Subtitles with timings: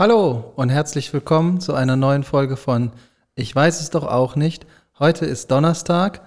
[0.00, 2.90] Hallo und herzlich willkommen zu einer neuen Folge von
[3.34, 4.66] Ich weiß es doch auch nicht.
[4.98, 6.22] Heute ist Donnerstag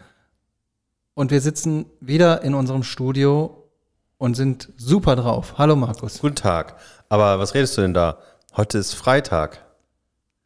[1.16, 3.72] und wir sitzen wieder in unserem Studio
[4.20, 5.56] und sind super drauf.
[5.58, 6.20] Hallo Markus.
[6.20, 6.76] Guten Tag.
[7.10, 8.20] Aber was redest du denn da?
[8.56, 9.66] Heute ist Freitag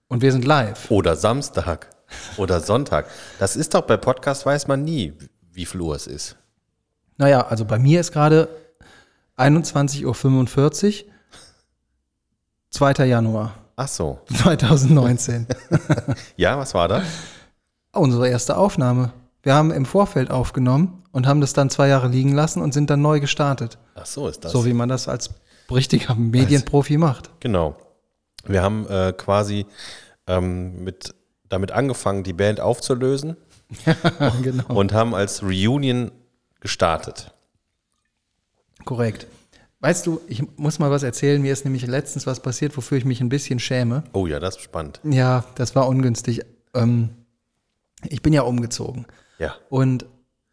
[0.07, 0.90] Und wir sind live.
[0.90, 1.90] oder Samstag
[2.38, 3.07] oder Sonntag.
[3.40, 5.12] Das ist doch bei Podcast weiß man nie,
[5.52, 6.38] wie viel Uhr es ist.
[7.18, 8.48] Naja, also bei mir ist gerade
[9.35, 10.05] 21.45
[11.04, 11.12] Uhr,
[12.77, 13.08] 2.
[13.08, 14.20] Januar Ach so.
[14.31, 15.48] 2019.
[16.38, 17.02] Ja, was war da?
[17.91, 19.13] Unsere erste Aufnahme.
[19.41, 22.91] Wir haben im Vorfeld aufgenommen und haben das dann zwei Jahre liegen lassen und sind
[22.91, 23.80] dann neu gestartet.
[23.95, 24.52] Ach so ist das.
[24.52, 25.32] So wie man das als
[25.71, 27.32] richtiger Medienprofi macht.
[27.40, 27.76] genau.
[28.45, 29.66] Wir haben äh, quasi
[30.27, 31.15] ähm, mit,
[31.49, 33.35] damit angefangen, die Band aufzulösen
[34.43, 34.68] genau.
[34.68, 36.12] und haben als Reunion
[36.59, 37.34] gestartet.
[38.85, 39.27] Korrekt.
[39.88, 41.41] Weißt du, ich muss mal was erzählen.
[41.41, 44.04] Mir ist nämlich letztens was passiert, wofür ich mich ein bisschen schäme.
[44.12, 44.99] Oh ja, das ist spannend.
[45.05, 46.41] Ja, das war ungünstig.
[46.74, 47.12] Ähm,
[48.04, 49.05] ich bin ja umgezogen.
[49.40, 49.55] Ja.
[49.70, 50.05] Und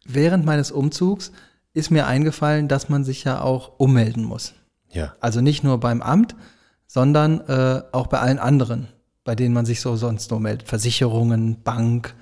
[0.06, 1.32] während meines Umzugs
[1.72, 4.55] ist mir eingefallen, dass man sich ja auch ummelden muss.
[4.92, 5.16] Ja.
[5.18, 6.36] Also nicht nur beim Amt,
[6.86, 8.86] sondern äh, auch bei allen anderen,
[9.24, 10.68] bei denen man sich so sonst nur meldet.
[10.68, 12.14] Versicherungen, Bank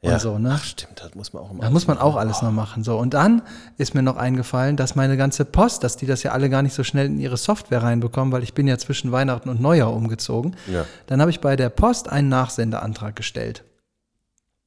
[0.00, 0.18] und ja.
[0.20, 0.52] so, ne?
[0.54, 1.62] Ach stimmt, das muss man auch immer.
[1.62, 2.84] Da muss man auch alles noch machen.
[2.84, 2.96] So.
[2.96, 3.42] Und dann
[3.78, 6.74] ist mir noch eingefallen, dass meine ganze Post, dass die das ja alle gar nicht
[6.74, 10.54] so schnell in ihre Software reinbekommen, weil ich bin ja zwischen Weihnachten und Neujahr umgezogen.
[10.72, 10.84] Ja.
[11.06, 13.64] Dann habe ich bei der Post einen Nachsendeantrag gestellt.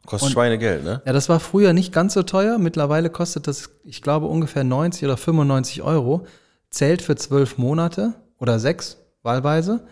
[0.05, 1.01] Kostet Schweinegeld, ne?
[1.05, 2.57] Ja, das war früher nicht ganz so teuer.
[2.57, 6.25] Mittlerweile kostet das, ich glaube, ungefähr 90 oder 95 Euro.
[6.71, 9.85] Zählt für zwölf Monate oder sechs wahlweise.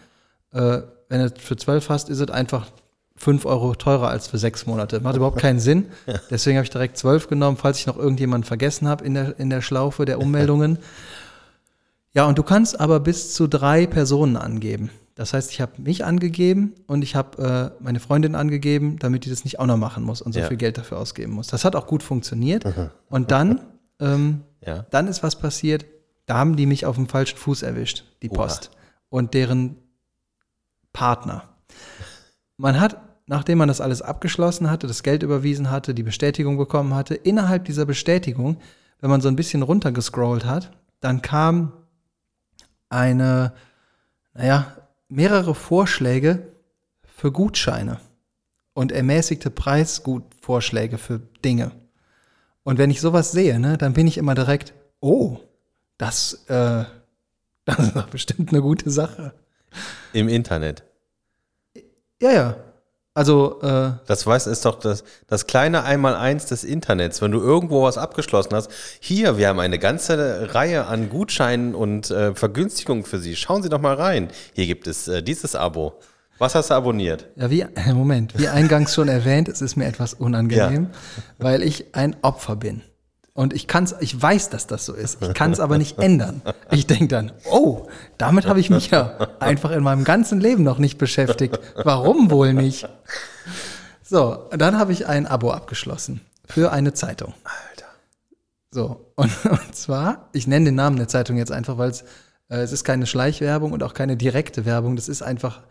[0.51, 2.67] Äh, wenn du für zwölf hast, ist es einfach
[3.19, 4.99] fünf Euro teurer als für sechs Monate.
[5.01, 5.85] Macht überhaupt keinen Sinn.
[6.31, 9.49] Deswegen habe ich direkt zwölf genommen, falls ich noch irgendjemanden vergessen habe in der, in
[9.49, 10.79] der Schlaufe der Ummeldungen.
[12.11, 14.89] Ja, und du kannst aber bis zu drei Personen angeben.
[15.13, 19.29] Das heißt, ich habe mich angegeben und ich habe äh, meine Freundin angegeben, damit die
[19.29, 20.47] das nicht auch noch machen muss und so Ja.
[20.47, 21.47] viel Geld dafür ausgeben muss.
[21.49, 22.65] Das hat auch gut funktioniert.
[23.09, 23.61] Und dann,
[23.99, 24.87] ähm, Ja.
[24.89, 25.85] dann ist was passiert.
[26.25, 28.37] Da haben die mich auf dem falschen Fuß erwischt, die Oha.
[28.37, 28.71] Post
[29.09, 29.75] und deren
[30.93, 31.43] Partner.
[32.57, 32.97] Man hat,
[33.29, 37.63] nachdem man das alles abgeschlossen hatte, das Geld überwiesen hatte, die Bestätigung bekommen hatte, innerhalb
[37.65, 38.57] dieser Bestätigung,
[39.01, 41.71] wenn man so ein bisschen runtergescrollt hat, dann kam
[42.89, 43.53] eine,
[44.33, 44.75] naja,
[45.09, 46.47] mehrere Vorschläge
[47.03, 47.99] für Gutscheine
[48.73, 51.71] und ermäßigte Preisgutvorschläge für Dinge.
[52.63, 55.37] Und wenn ich sowas sehe, ne, dann bin ich immer direkt, oh,
[55.99, 56.83] das, äh,
[57.65, 59.35] das ist doch bestimmt eine gute Sache.
[60.13, 60.83] Im Internet.
[62.19, 62.55] Ja, ja.
[63.19, 67.21] Also, äh, Das weiß ist doch das, das kleine Einmaleins des Internets.
[67.21, 68.71] Wenn du irgendwo was abgeschlossen hast,
[69.01, 73.35] hier, wir haben eine ganze Reihe an Gutscheinen und äh, Vergünstigungen für Sie.
[73.35, 74.29] Schauen Sie doch mal rein.
[74.53, 75.99] Hier gibt es äh, dieses Abo.
[76.37, 77.27] Was hast du abonniert?
[77.35, 80.87] ja, wie, Moment, wie eingangs schon erwähnt, es ist mir etwas unangenehm,
[81.39, 82.83] weil ich ein Opfer bin.
[83.33, 85.21] Und ich kann's, ich weiß, dass das so ist.
[85.21, 86.41] Ich kann es aber nicht ändern.
[86.71, 90.77] Ich denke dann, oh, damit habe ich mich ja einfach in meinem ganzen Leben noch
[90.77, 91.59] nicht beschäftigt.
[91.83, 92.89] Warum wohl nicht?
[94.03, 97.33] So, dann habe ich ein Abo abgeschlossen für eine Zeitung.
[97.43, 97.85] Alter.
[98.71, 102.01] So, und, und zwar, ich nenne den Namen der Zeitung jetzt einfach, weil es,
[102.49, 104.95] äh, es ist keine Schleichwerbung und auch keine direkte Werbung.
[104.95, 105.61] Das ist einfach,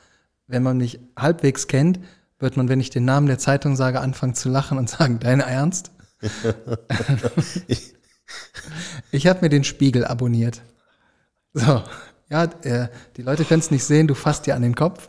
[0.46, 2.00] wenn man mich halbwegs kennt,
[2.38, 5.40] wird man, wenn ich den Namen der Zeitung sage, anfangen zu lachen und sagen, dein
[5.40, 5.90] Ernst?
[9.10, 10.62] ich habe mir den Spiegel abonniert.
[11.54, 11.82] So,
[12.30, 15.08] ja, äh, die Leute können es nicht sehen, du fasst dir an den Kopf.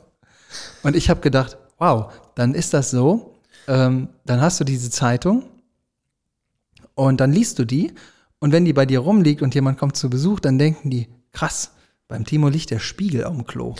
[0.83, 3.35] Und ich habe gedacht, wow, dann ist das so,
[3.67, 5.43] ähm, dann hast du diese Zeitung
[6.95, 7.93] und dann liest du die
[8.39, 11.71] und wenn die bei dir rumliegt und jemand kommt zu Besuch, dann denken die, krass,
[12.07, 13.75] beim Timo liegt der Spiegel am Klo.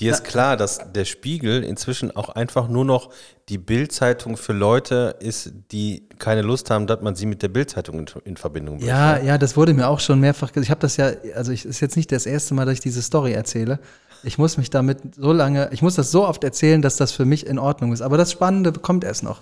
[0.00, 3.10] Dir ist klar, dass der Spiegel inzwischen auch einfach nur noch
[3.48, 7.98] die Bildzeitung für Leute ist, die keine Lust haben, dass man sie mit der Bildzeitung
[8.00, 8.88] in, in Verbindung bringt.
[8.88, 10.52] Ja, ja, das wurde mir auch schon mehrfach.
[10.52, 12.80] ge- Ich habe das ja, also ich ist jetzt nicht das erste Mal, dass ich
[12.80, 13.78] diese Story erzähle.
[14.22, 17.24] Ich muss mich damit so lange, ich muss das so oft erzählen, dass das für
[17.24, 18.02] mich in Ordnung ist.
[18.02, 19.40] Aber das Spannende kommt erst noch.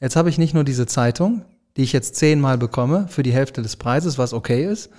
[0.00, 1.44] Jetzt habe ich nicht nur diese Zeitung,
[1.76, 4.90] die ich jetzt zehnmal bekomme für die Hälfte des Preises, was okay ist.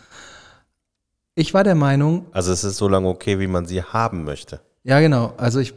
[1.36, 4.60] Ich war der Meinung, Also es ist so lange okay, wie man sie haben möchte.
[4.84, 5.74] Ja genau, also ich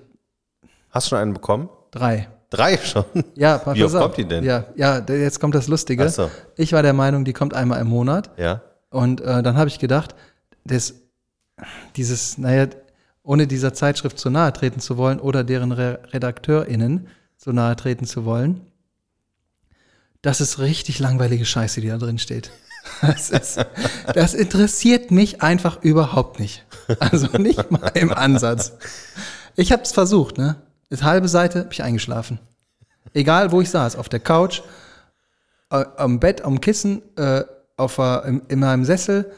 [0.91, 1.69] Hast du schon einen bekommen?
[1.91, 2.29] drei.
[2.51, 3.05] Drei schon?
[3.35, 4.03] Ja, pass Wie oft auf.
[4.03, 4.45] kommt die denn?
[4.45, 6.05] Ja, ja, jetzt kommt das Lustige.
[6.05, 6.31] Ach so.
[6.57, 8.31] Ich war der Meinung, die kommt einmal im Monat.
[8.39, 8.63] Ja.
[8.91, 10.15] Und äh, dann habe ich gedacht,
[10.65, 10.95] das,
[11.97, 12.69] dieses, naja,
[13.25, 18.07] ohne dieser Zeitschrift zu nahe treten zu wollen oder deren Re RedakteurInnen zu nahe treten
[18.07, 18.61] zu wollen,
[20.23, 22.53] das ist richtig langweilige Scheiße, die da drin steht.
[23.03, 23.65] Das, ist,
[24.15, 26.65] das interessiert mich einfach überhaupt nicht.
[26.99, 28.73] Also nicht mal im Ansatz.
[29.57, 30.57] Ich habe es versucht, ne?
[30.89, 32.39] Ist halbe Seite, bin ich eingeschlafen.
[33.13, 34.63] Egal, wo ich saß, auf der Couch,
[35.71, 37.45] äh, am Bett, am Kissen, äh,
[37.77, 39.33] auf, in, in meinem Sessel,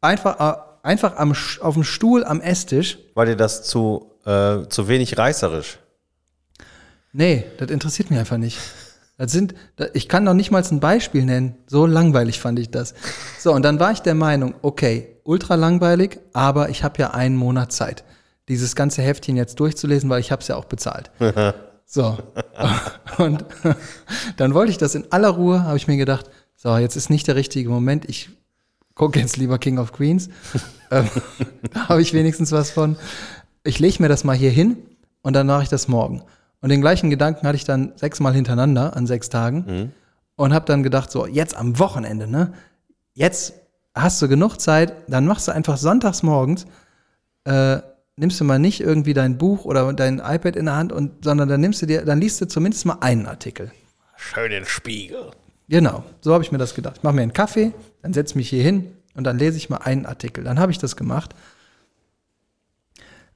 [0.00, 2.98] einfach, äh, einfach am, auf dem Stuhl am Esstisch.
[3.14, 5.78] War dir das zu, äh, zu wenig reißerisch?
[7.12, 8.58] Nee, das interessiert mich einfach nicht.
[9.18, 9.54] Das sind,
[9.94, 11.56] ich kann noch nicht mal ein Beispiel nennen.
[11.66, 12.94] So langweilig fand ich das.
[13.38, 17.36] So, und dann war ich der Meinung, okay, ultra langweilig, aber ich habe ja einen
[17.36, 18.04] Monat Zeit,
[18.48, 21.10] dieses ganze Heftchen jetzt durchzulesen, weil ich habe es ja auch bezahlt.
[21.90, 22.18] So.
[23.16, 23.46] Und
[24.36, 27.26] dann wollte ich das in aller Ruhe, habe ich mir gedacht, so, jetzt ist nicht
[27.26, 28.06] der richtige Moment.
[28.10, 28.28] Ich
[28.94, 30.28] gucke jetzt lieber King of Queens.
[30.90, 31.08] ähm,
[31.72, 32.98] da habe ich wenigstens was von.
[33.64, 34.76] Ich lege mir das mal hier hin
[35.22, 36.22] und dann mache ich das morgen.
[36.60, 39.92] Und den gleichen Gedanken hatte ich dann sechsmal hintereinander an sechs Tagen
[40.36, 42.52] und habe dann gedacht, so, jetzt am Wochenende, ne?
[43.14, 43.54] Jetzt
[43.94, 46.66] hast du genug Zeit, dann machst du einfach sonntags morgens,
[47.44, 47.78] äh,
[48.16, 51.48] nimmst du mal nicht irgendwie dein Buch oder dein iPad in der Hand, und, sondern
[51.48, 53.72] dann nimmst du dir, dann liest du zumindest mal einen Artikel.
[54.16, 55.30] Schön den Spiegel.
[55.68, 56.98] Genau, so habe ich mir das gedacht.
[56.98, 57.72] Ich mache mir einen Kaffee,
[58.02, 60.44] dann setze mich hier hin und dann lese ich mal einen Artikel.
[60.44, 61.34] Dann habe ich das gemacht.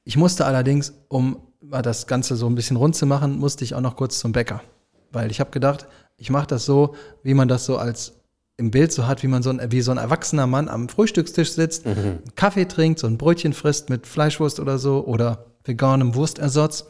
[0.05, 3.75] Ich musste allerdings, um mal das Ganze so ein bisschen rund zu machen, musste ich
[3.75, 4.63] auch noch kurz zum Bäcker.
[5.11, 5.87] Weil ich habe gedacht,
[6.17, 8.15] ich mache das so, wie man das so als
[8.57, 11.53] im Bild so hat, wie man so ein, wie so ein erwachsener Mann am Frühstückstisch
[11.53, 16.87] sitzt, einen Kaffee trinkt, so ein Brötchen frisst mit Fleischwurst oder so oder veganem Wurstersatz.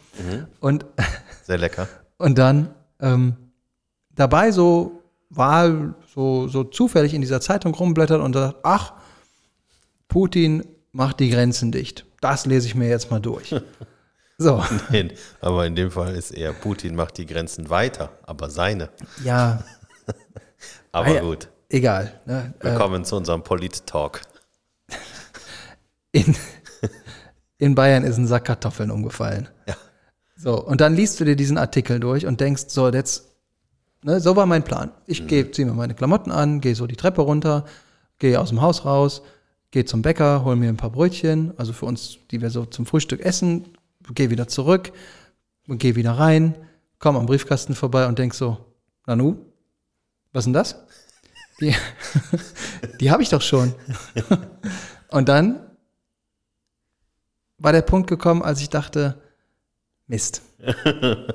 [0.60, 0.84] Und
[1.44, 1.88] Sehr lecker.
[2.18, 2.70] und dann
[3.00, 3.36] ähm,
[4.14, 8.92] dabei so war so, so zufällig in dieser Zeitung rumblättert und sagt, ach,
[10.08, 12.04] Putin macht die Grenzen dicht.
[12.20, 13.54] Das lese ich mir jetzt mal durch.
[14.42, 14.60] So,
[14.90, 18.90] Nein, aber in dem Fall ist eher Putin macht die Grenzen weiter, aber seine.
[19.22, 19.62] ja,
[20.92, 21.20] Aber Ah ja.
[21.20, 21.48] gut.
[21.68, 22.20] egal.
[22.26, 22.52] Ne?
[22.58, 24.20] Äh, Willkommen zu unserem Polit-Talk.
[26.10, 26.34] in,
[27.58, 29.48] in Bayern ist ein Sack Kartoffeln umgefallen.
[29.68, 29.76] Ja.
[30.36, 33.28] So, und dann liest du dir diesen Artikel durch und denkst, so, jetzt,
[34.02, 34.90] ne, so war mein Plan.
[35.06, 37.64] Ich geh, ziehe mir meine Klamotten an, gehe so die Treppe runter,
[38.18, 39.22] gehe aus dem Haus raus,
[39.70, 42.86] gehe zum Bäcker, hol mir ein paar Brötchen, also für uns, die wir so zum
[42.86, 43.68] Frühstück essen,
[44.14, 44.92] gehe wieder zurück,
[45.68, 46.56] gehe wieder rein,
[46.98, 48.58] komm am Briefkasten vorbei und denk so,
[49.06, 49.36] Nanu,
[50.32, 50.76] was denn das?
[51.60, 51.74] Die,
[53.00, 53.74] die habe ich doch schon.
[55.08, 55.60] Und dann
[57.58, 59.20] war der Punkt gekommen, als ich dachte,
[60.06, 60.42] Mist.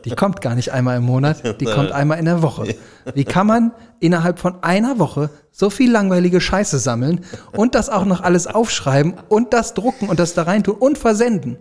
[0.05, 2.75] Die kommt gar nicht einmal im Monat, die kommt einmal in der Woche.
[3.13, 8.05] Wie kann man innerhalb von einer Woche so viel langweilige Scheiße sammeln und das auch
[8.05, 11.57] noch alles aufschreiben und das drucken und das da reintun und versenden?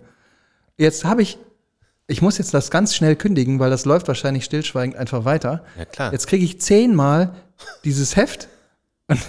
[0.78, 1.38] Jetzt habe ich,
[2.06, 5.64] ich muss jetzt das ganz schnell kündigen, weil das läuft wahrscheinlich stillschweigend einfach weiter.
[5.78, 6.12] Ja, klar.
[6.12, 7.34] Jetzt kriege ich zehnmal
[7.84, 8.49] dieses Heft
[9.08, 9.20] und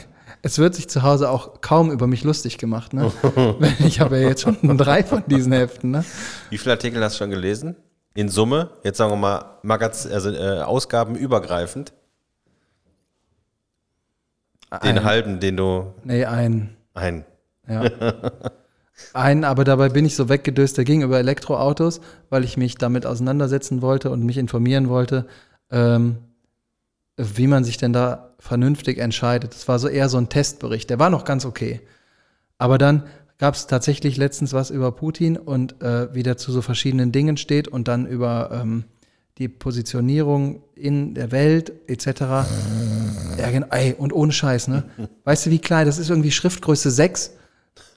[0.41, 2.93] es wird sich zu Hause auch kaum über mich lustig gemacht.
[2.93, 3.11] Ne?
[3.79, 5.91] ich habe ja jetzt schon drei von diesen Heften.
[5.91, 6.05] Ne?
[6.49, 7.75] Wie viele Artikel hast du schon gelesen?
[8.13, 11.93] In Summe, jetzt sagen wir mal, Magaz also, äh, Ausgaben übergreifend.
[14.83, 15.03] Den Ein.
[15.03, 16.75] halben, den du Nee, ein.
[16.93, 17.25] ein.
[17.67, 17.83] Ja.
[19.13, 23.05] Ein, aber dabei bin ich so weggedöst, der ging über Elektroautos, weil ich mich damit
[23.05, 25.27] auseinandersetzen wollte und mich informieren wollte,
[25.71, 26.17] ähm,
[27.15, 29.53] wie man sich denn da vernünftig entscheidet.
[29.53, 31.81] Das war so eher so ein Testbericht, der war noch ganz okay.
[32.57, 33.03] Aber dann
[33.37, 37.37] gab es tatsächlich letztens was über Putin und äh, wie der zu so verschiedenen Dingen
[37.37, 38.85] steht und dann über ähm,
[39.37, 42.07] die Positionierung in der Welt etc.
[43.37, 43.67] Ja, genau.
[43.69, 44.83] Ey, und ohne Scheiß, ne?
[45.25, 45.85] Weißt du, wie klein?
[45.85, 47.33] Das ist irgendwie Schriftgröße 6.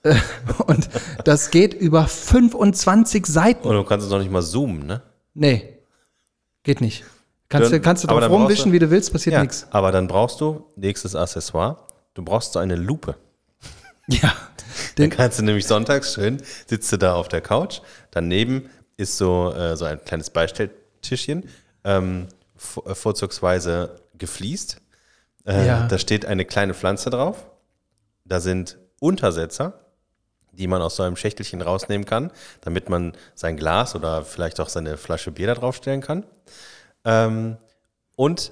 [0.66, 0.88] Und
[1.24, 3.66] das geht über 25 Seiten.
[3.68, 5.02] Und du kannst es noch nicht mal zoomen, ne?
[5.34, 5.78] Nee,
[6.62, 7.04] geht nicht.
[7.48, 9.66] Kannst, du, Dann- kannst du drauf dann rumwischen, du- wie du willst, passiert Ja, nichts.
[9.70, 13.16] aber dann brauchst du, nächstes Accessoire, du brauchst so eine Lupe.
[14.08, 14.32] Ja.
[14.96, 17.80] Dann Den, kannst du nämlich sonntags schön, sitzt du da auf der Couch,
[18.10, 21.48] daneben ist so, äh, so ein kleines Beistelltischchen,
[21.84, 22.26] ähm,
[22.86, 24.80] äh, vorzugsweise gefliest.
[25.44, 25.86] Äh, Ja.
[25.88, 27.46] Da steht eine kleine Pflanze drauf.
[28.24, 29.80] Da sind Untersetzer,
[30.60, 34.68] die man aus so einem Schächtelchen rausnehmen kann, damit man sein Glas oder vielleicht auch
[34.68, 36.24] seine Flasche Bier da draufstellen kann.
[37.04, 37.56] Ähm,
[38.14, 38.50] und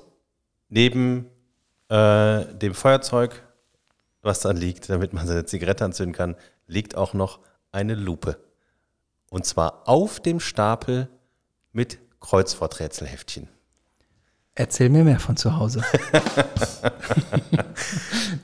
[0.70, 1.26] neben
[1.90, 3.42] äh, dem Feuerzeug,
[4.22, 6.36] was da liegt, damit man seine Zigarette anzünden kann,
[6.66, 7.40] liegt auch noch
[7.72, 8.38] eine Lupe.
[9.28, 11.08] Und zwar auf dem Stapel
[11.72, 13.48] mit Kreuzworträtselheftchen.
[14.58, 15.82] Erzähl mir mehr von zu Hause.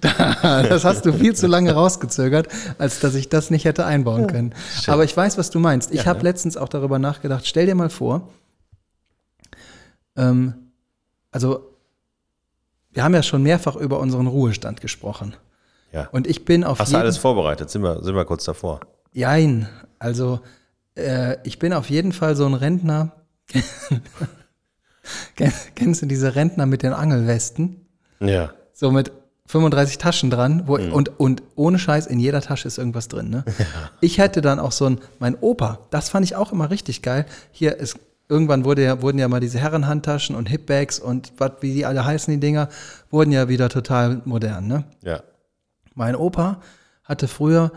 [0.00, 4.26] Da- das hast du viel zu lange rausgezögert, als dass ich das nicht hätte einbauen
[4.26, 4.54] können.
[4.86, 5.92] Aber ich weiß, was du meinst.
[5.92, 7.46] Ich habe letztens auch darüber nachgedacht.
[7.46, 8.28] Stell dir mal vor,
[10.16, 10.54] ähm,
[11.30, 11.70] also
[12.90, 15.34] wir haben ja schon mehrfach über unseren Ruhestand gesprochen.
[15.92, 16.08] Ja.
[16.12, 17.70] Und ich bin auf Hast du jeden alles vorbereitet?
[17.70, 18.80] Sind wir, sind wir kurz davor?
[19.12, 19.68] Jein.
[19.98, 20.40] Also
[20.96, 23.12] Äh, ich bin auf jeden Fall so ein Rentner.
[25.36, 27.86] Kenn- Kennst du diese Rentner mit den Angelwesten?
[28.20, 28.52] Ja.
[28.72, 29.12] So mit
[29.46, 33.28] 35 Taschen dran wo, und, und ohne Scheiß, in jeder Tasche ist irgendwas drin.
[33.30, 33.44] Ne?
[34.00, 37.26] Ich hätte dann auch so ein, mein Opa, das fand ich auch immer richtig geil.
[37.52, 41.74] Hier ist, irgendwann wurde ja, wurden ja mal diese Herrenhandtaschen und Hipbags und was, wie
[41.74, 42.68] die alle heißen, die Dinger,
[43.10, 44.66] wurden ja wieder total modern.
[44.66, 44.84] Ne?
[45.02, 45.22] Ja.
[45.94, 46.60] Mein Opa
[47.04, 47.70] hatte früher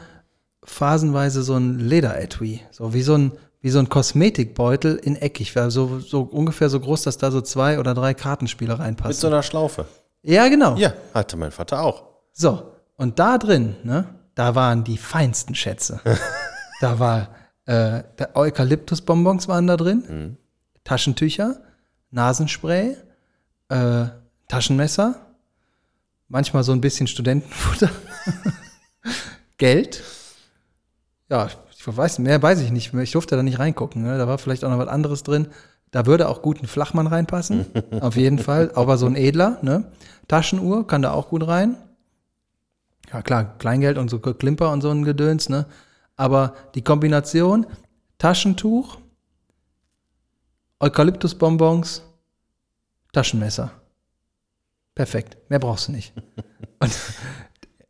[0.64, 3.32] phasenweise so ein Lederetui, so wie so ein,
[3.68, 7.42] wie so ein Kosmetikbeutel in eckig, war so, so ungefähr so groß, dass da so
[7.42, 9.20] zwei oder drei Kartenspiele Mit reinpassen.
[9.20, 9.88] so einer Schlaufe.
[10.22, 10.78] ja, genau.
[10.78, 12.04] Ja, hatte mein Vater auch.
[12.32, 14.06] So, und da drin, ne,
[14.36, 16.00] da waren die feinsten Schätze.
[16.80, 17.28] da war
[17.66, 18.04] äh,
[18.36, 20.38] Eukalyptusbonbons waren da drin,
[20.86, 21.58] Taschentücher,
[22.12, 22.96] Nasenspray,
[23.68, 24.06] äh,
[24.48, 25.16] Taschenmesser,
[26.30, 27.90] manchmal so ein bisschen Studentenfutter,
[29.58, 30.04] Geld.
[31.30, 31.58] Ja, ich
[31.96, 32.94] weiß, mehr weiß ich nicht.
[32.94, 34.04] Ich durfte da nicht reingucken.
[34.04, 34.18] Ne?
[34.18, 35.48] Da war vielleicht auch noch was anderes drin.
[35.92, 37.66] Da würde auch gut ein Flachmann reinpassen.
[38.02, 38.72] auf jeden Fall.
[38.76, 39.86] Aber so ein Edler, ne?
[40.28, 41.78] Taschenuhr kann da auch gut rein.
[43.14, 45.66] Ja, klar, Kleingeld und so Klimper und so ein Gedöns, ne?
[46.18, 47.66] Aber die Kombination
[48.18, 48.98] Taschentuch,
[50.80, 52.04] Eukalyptusbonbons,
[53.14, 53.72] Taschenmesser.
[54.96, 55.38] Perfekt.
[55.50, 56.14] Mehr brauchst du nicht.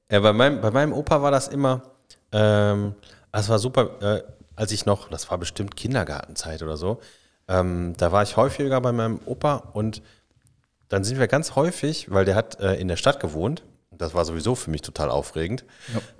[0.09, 1.81] Ja, bei meinem, bei meinem Opa war das immer,
[2.31, 2.95] ähm,
[3.37, 4.23] das war super, äh,
[4.55, 6.99] als ich noch, das war bestimmt Kindergartenzeit oder so,
[7.47, 10.01] ähm, da war ich häufiger bei meinem Opa und
[10.89, 14.25] dann sind wir ganz häufig, weil der hat äh, in der Stadt gewohnt, das war
[14.25, 15.65] sowieso für mich total aufregend,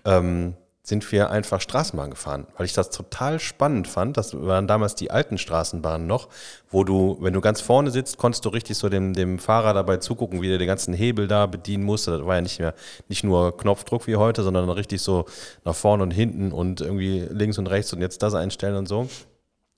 [0.06, 0.56] ähm,
[0.88, 4.16] sind wir einfach Straßenbahn gefahren, weil ich das total spannend fand.
[4.16, 6.30] Das waren damals die alten Straßenbahnen noch,
[6.70, 9.98] wo du, wenn du ganz vorne sitzt, konntest du richtig so dem, dem Fahrer dabei
[9.98, 12.12] zugucken, wie der den ganzen Hebel da bedienen musste.
[12.12, 12.74] Das war ja nicht mehr
[13.10, 15.26] nicht nur Knopfdruck wie heute, sondern richtig so
[15.66, 19.10] nach vorne und hinten und irgendwie links und rechts und jetzt das einstellen und so.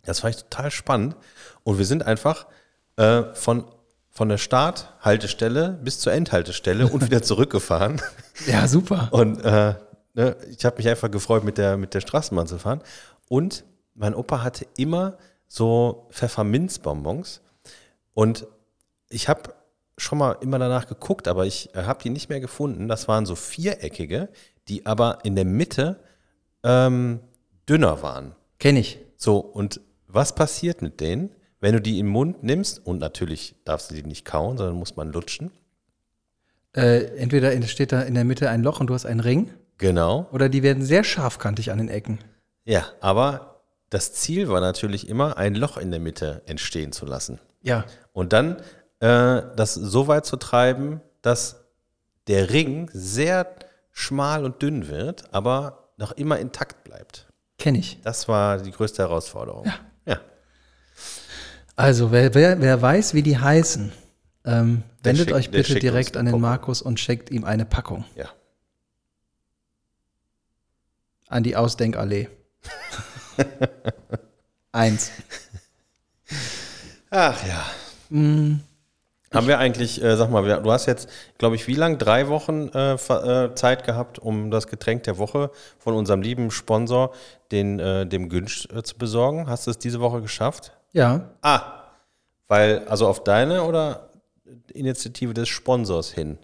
[0.03, 1.15] Das fand ich total spannend.
[1.63, 2.45] Und wir sind einfach
[2.97, 3.63] äh, von,
[4.11, 7.99] von der Starthaltestelle bis zur Endhaltestelle und wieder zurückgefahren.
[8.45, 9.07] ja, super.
[9.09, 9.73] Und äh,
[10.13, 12.81] ne, ich habe mich einfach gefreut, mit der, mit der Straßenbahn zu fahren.
[13.27, 13.63] Und
[13.93, 17.41] mein Opa hatte immer so Pfefferminzbonbons.
[18.13, 18.47] Und
[19.09, 19.53] ich habe
[19.97, 22.87] schon mal immer danach geguckt, aber ich äh, habe die nicht mehr gefunden.
[22.87, 24.29] Das waren so viereckige,
[24.67, 25.99] die aber in der Mitte
[26.63, 27.19] ähm,
[27.67, 28.35] dünner waren.
[28.59, 28.99] Kenne ich.
[29.15, 32.85] So, und was passiert mit denen, wenn du die im Mund nimmst?
[32.85, 35.51] Und natürlich darfst du die nicht kauen, sondern muss man lutschen.
[36.73, 40.27] Äh, entweder steht da in der Mitte ein Loch und du hast einen Ring, Genau.
[40.31, 42.19] oder die werden sehr scharfkantig an den Ecken.
[42.65, 47.39] Ja, aber das Ziel war natürlich immer, ein Loch in der Mitte entstehen zu lassen.
[47.63, 47.86] Ja.
[48.13, 48.57] Und dann
[49.00, 51.65] äh, das so weit zu treiben, dass
[52.27, 53.55] der Ring sehr
[53.91, 57.25] schmal und dünn wird, aber noch immer intakt bleibt.
[57.57, 58.00] Kenne ich.
[58.03, 59.65] Das war die größte Herausforderung.
[59.65, 59.74] Ja.
[60.05, 60.19] ja.
[61.75, 63.91] Also, wer, wer, wer weiß, wie die heißen,
[64.45, 68.25] ähm, wendet schickt- euch bitte direkt an den Markus und schickt ihm eine Packung ja.
[71.29, 72.27] An die Ausdenkallee.
[74.71, 75.12] Eins.
[77.09, 77.65] Ach ja.
[79.33, 81.07] Haben wir eigentlich, äh, sag mal, du hast jetzt,
[81.38, 81.98] glaube ich, wie lang?
[81.98, 87.13] Drei Wochen äh, äh, Zeit gehabt, um das Getränk der Woche von unserem lieben Sponsor,
[87.51, 89.48] den, äh, dem Günsch, äh, zu besorgen.
[89.48, 90.74] Hast du es diese Woche geschafft?
[90.91, 91.83] Ja, Ah,
[92.48, 94.09] weil, also auf deine oder
[94.74, 96.39] Initiative des Sponsors hin?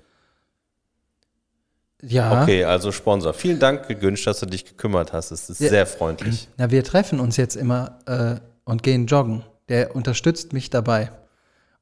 [2.07, 2.43] Ja.
[2.43, 3.33] Okay, also Sponsor.
[3.33, 5.31] Vielen Dank, Günsch, dass du dich gekümmert hast.
[5.31, 5.69] Es ist Ja.
[5.69, 6.47] sehr freundlich.
[6.57, 9.43] Na, wir treffen uns jetzt immer äh, und gehen joggen.
[9.69, 11.11] Der unterstützt mich dabei.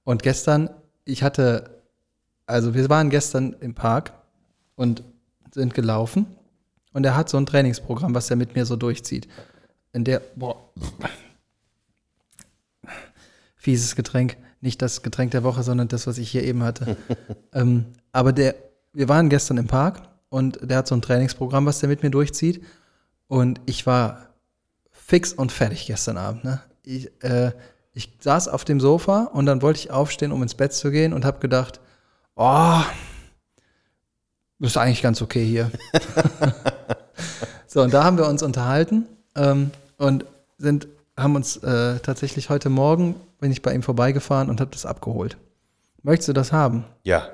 [0.04, 0.70] Und gestern,
[1.06, 1.82] ich hatte,
[2.46, 4.14] also wir waren gestern im Park
[4.76, 5.04] und
[5.54, 6.26] sind gelaufen.
[6.94, 9.28] Und er hat so ein Trainingsprogramm, was er mit mir so durchzieht.
[9.94, 10.58] In der, boah,
[13.56, 14.38] fieses Getränk.
[14.62, 16.96] Nicht das Getränk der Woche, sondern das, was ich hier eben hatte.
[17.54, 18.56] ähm, aber der,
[18.94, 20.02] wir waren gestern im Park
[20.34, 22.66] und der hat so ein Trainingsprogramm, was der mit mir durchzieht.
[23.28, 24.30] Und ich war
[24.90, 26.44] fix und fertig gestern Abend.
[26.44, 26.60] Ne?
[26.82, 27.52] Ich, äh,
[27.94, 31.14] ich saß auf dem Sofa und dann wollte ich aufstehen, um ins Bett zu gehen
[31.14, 31.80] und habe gedacht,
[32.36, 32.82] oh,
[34.58, 35.70] ist eigentlich ganz okay hier.
[37.68, 40.26] so, und da haben wir uns unterhalten ähm, und
[40.58, 44.88] sind, haben uns äh, tatsächlich heute Morgen, bin ich bei ihm vorbeigefahren und habe das
[44.88, 45.38] abgeholt.
[46.02, 46.86] Möchtest du das haben?
[47.04, 47.30] Ja,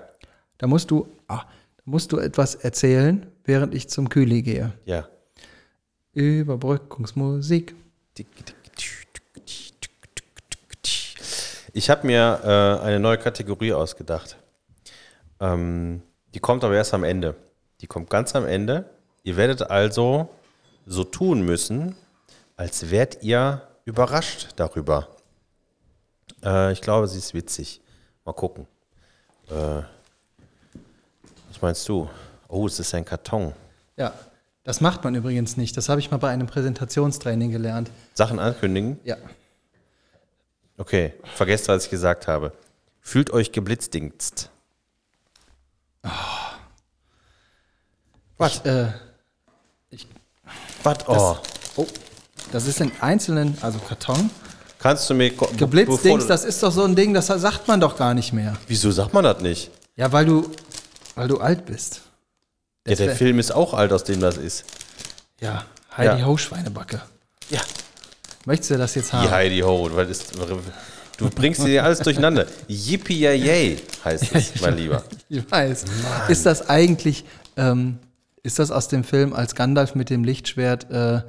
[0.58, 1.44] Da musst du, ah,
[1.90, 4.74] musst du etwas erzählen, während ich zum Kühli gehe.
[4.86, 5.08] ja.
[6.14, 7.76] Überbrückungsmusik.
[11.72, 14.38] Ich habe mir äh, eine neue Kategorie ausgedacht.
[15.40, 16.02] Ähm,
[16.34, 17.36] die kommt aber erst am Ende.
[17.82, 18.90] Die kommt ganz am Ende.
[19.24, 20.30] Ihr werdet also
[20.86, 21.96] so tun müssen,
[22.58, 25.08] als wärt ihr überrascht darüber.
[26.44, 27.82] Äh, ich glaube, sie ist witzig.
[28.26, 28.68] Mal gucken.
[29.50, 29.84] Äh,
[31.60, 32.10] was meinst du?
[32.48, 33.54] Oh, es ist ein Karton.
[33.98, 34.14] Ja,
[34.64, 35.76] das macht man übrigens nicht.
[35.76, 37.92] Das habe ich mal bei einem Präsentationstraining gelernt.
[38.14, 38.98] Sachen ankündigen?
[39.04, 39.18] Ja.
[40.78, 42.54] Okay, vergesst, was ich gesagt habe.
[43.02, 44.50] Fühlt euch geblitzdingst.
[48.38, 48.56] Was?
[48.56, 48.88] Ich, äh,
[50.84, 50.98] Was?
[51.08, 51.38] Oh.
[51.76, 51.88] oh,
[52.54, 54.30] das ist in einzelnen, also Karton.
[54.80, 55.32] Kannst du mir.
[55.58, 58.56] Geblitzdings, das ist doch so ein Ding, das sagt man doch gar nicht mehr.
[58.68, 59.72] Wieso sagt man das nicht?
[59.98, 60.50] Ja, weil du,
[61.20, 62.00] weil du alt bist.
[62.88, 64.64] Ja, der Film ist auch alt, aus dem das ist.
[65.42, 65.66] Ja,
[65.98, 66.26] Heidi Ja.
[66.26, 67.02] Ho Schweinebacke.
[67.50, 67.60] Ja.
[68.46, 69.30] Möchtest du das jetzt Die haben?
[69.30, 69.90] Heidi Ho.
[69.92, 70.32] Was ist,
[71.18, 72.46] du bringst dir alles durcheinander.
[72.70, 75.04] Yippie yay heißt es, mein Lieber.
[75.28, 75.84] Ich weiß.
[76.30, 77.26] Ist das eigentlich,
[77.58, 78.00] ähm,
[78.42, 81.22] ist das aus dem Film, als Gandalf mit dem Lichtschwert äh,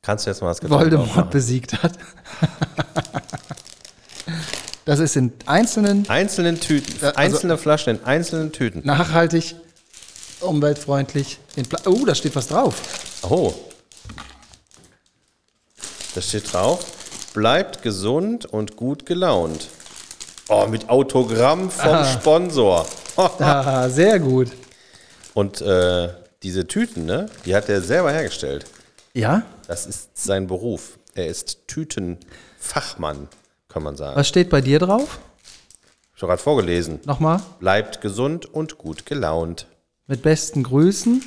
[0.00, 1.30] Kannst du jetzt mal das Voldemort aufmachen?
[1.30, 1.92] besiegt hat?
[4.88, 8.80] Das ist in einzelnen, Einzelnen Tüten, Ja, also- einzelne Flaschen in einzelnen Tüten.
[8.86, 9.54] nachhaltig,
[10.40, 11.38] umweltfreundlich.
[11.56, 12.80] In Pla oh, da steht was drauf.
[13.22, 13.52] Oh.
[16.14, 16.86] Da steht drauf,
[17.34, 19.68] bleibt gesund und gut gelaunt.
[20.48, 22.04] Oh, mit Autogramm vom Aha.
[22.18, 22.86] Sponsor.
[23.40, 24.52] Ah, sehr gut.
[25.34, 26.08] Und äh,
[26.44, 28.64] diese Tüten, ne, die hat er selber hergestellt.
[29.12, 29.42] Ja?
[29.66, 30.98] Das ist sein Beruf.
[31.14, 33.26] Er ist Tütenfachmann,
[33.78, 34.16] kann man sagen.
[34.16, 35.20] Was steht bei dir drauf?
[36.16, 36.98] Ich habe gerade vorgelesen.
[37.04, 37.40] Nochmal.
[37.60, 39.68] Bleibt gesund und gut gelaunt.
[40.08, 41.22] Mit besten Grüßen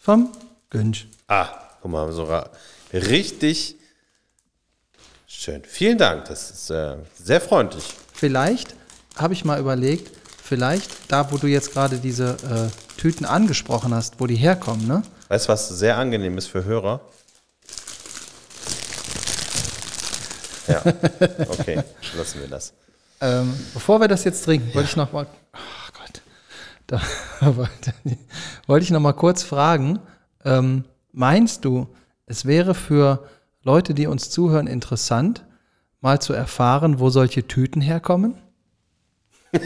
[0.00, 0.30] vom
[0.70, 1.08] Günsch.
[1.26, 1.48] Ah,
[1.82, 2.28] guck mal, so
[2.92, 3.74] richtig
[5.26, 5.62] schön.
[5.66, 7.92] Vielen Dank, das ist äh, sehr freundlich.
[8.12, 8.76] Vielleicht
[9.16, 14.20] habe ich mal überlegt, vielleicht da, wo du jetzt gerade diese äh, Tüten angesprochen hast,
[14.20, 15.02] wo die herkommen, ne?
[15.26, 17.00] Weißt du, was sehr angenehm ist für Hörer?
[20.66, 20.82] Ja,
[21.48, 21.82] okay,
[22.16, 22.72] lassen wir das.
[23.20, 26.22] Ähm, bevor wir das jetzt trinken, wollte ich noch mal, ach Gott,
[26.86, 27.00] da
[27.56, 27.94] wollte,
[28.66, 30.00] wollte ich noch mal kurz fragen,
[30.44, 31.88] ähm, meinst du,
[32.26, 33.28] es wäre für
[33.62, 35.44] Leute, die uns zuhören, interessant,
[36.00, 38.34] mal zu erfahren, wo solche Tüten herkommen?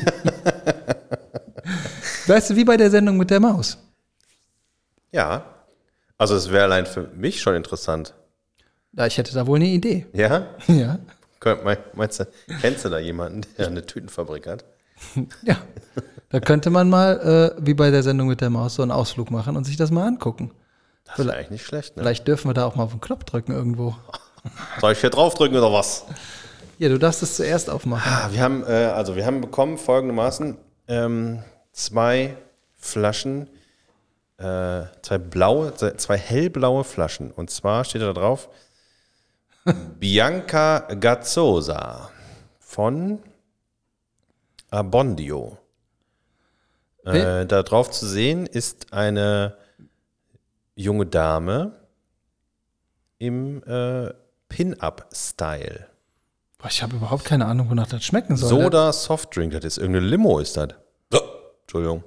[2.26, 3.78] weißt du, wie bei der Sendung mit der Maus.
[5.10, 5.44] Ja,
[6.18, 8.14] also es wäre allein für mich schon interessant.
[8.92, 10.06] Da, ich hätte da wohl eine Idee.
[10.12, 10.46] Ja?
[10.66, 10.98] Ja.
[11.94, 12.26] Meinst du,
[12.60, 14.64] kennst du da jemanden, der eine Tütenfabrik hat?
[15.42, 15.56] Ja.
[16.30, 19.30] Da könnte man mal, äh, wie bei der Sendung mit der Maus, so einen Ausflug
[19.30, 20.50] machen und sich das mal angucken.
[21.04, 22.02] Das wäre eigentlich nicht schlecht, ne?
[22.02, 23.96] Vielleicht dürfen wir da auch mal auf den Knopf drücken irgendwo.
[24.80, 26.04] Soll ich hier draufdrücken oder was?
[26.78, 28.12] Ja, du darfst es zuerst aufmachen.
[28.12, 32.36] Ah, wir haben, äh, also wir haben bekommen folgendermaßen ähm, zwei
[32.76, 33.48] Flaschen,
[34.36, 37.30] äh, zwei blaue, zwei hellblaue Flaschen.
[37.30, 38.48] Und zwar steht da drauf
[39.98, 42.10] Bianca Gazzosa
[42.58, 43.18] von
[44.70, 45.58] Abondio.
[47.04, 49.56] Äh, da drauf zu sehen ist eine
[50.74, 51.72] junge Dame
[53.18, 54.12] im äh,
[54.48, 55.86] Pin-Up-Style.
[56.68, 58.48] Ich habe überhaupt keine Ahnung, wonach das schmecken soll.
[58.48, 60.74] Soda Softdrink, das ist irgendeine Limo, ist das.
[61.10, 61.20] So,
[61.62, 62.04] Entschuldigung,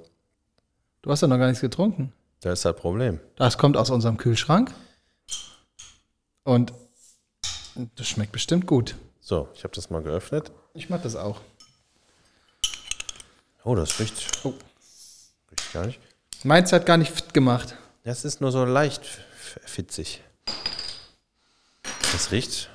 [1.02, 2.12] Du hast ja noch gar nichts getrunken.
[2.40, 3.18] da ist das Problem.
[3.36, 4.72] Das kommt aus unserem Kühlschrank.
[6.44, 6.72] Und
[7.96, 8.96] das schmeckt bestimmt gut.
[9.20, 10.50] So, ich habe das mal geöffnet.
[10.74, 11.40] Ich mag das auch.
[13.64, 14.54] Oh, das riecht, Oh.
[15.50, 16.00] riecht gar nicht.
[16.44, 17.76] Meins hat gar nicht fit gemacht.
[18.04, 19.04] Das ist nur so leicht
[19.64, 20.20] fitzig.
[22.12, 22.68] Das riecht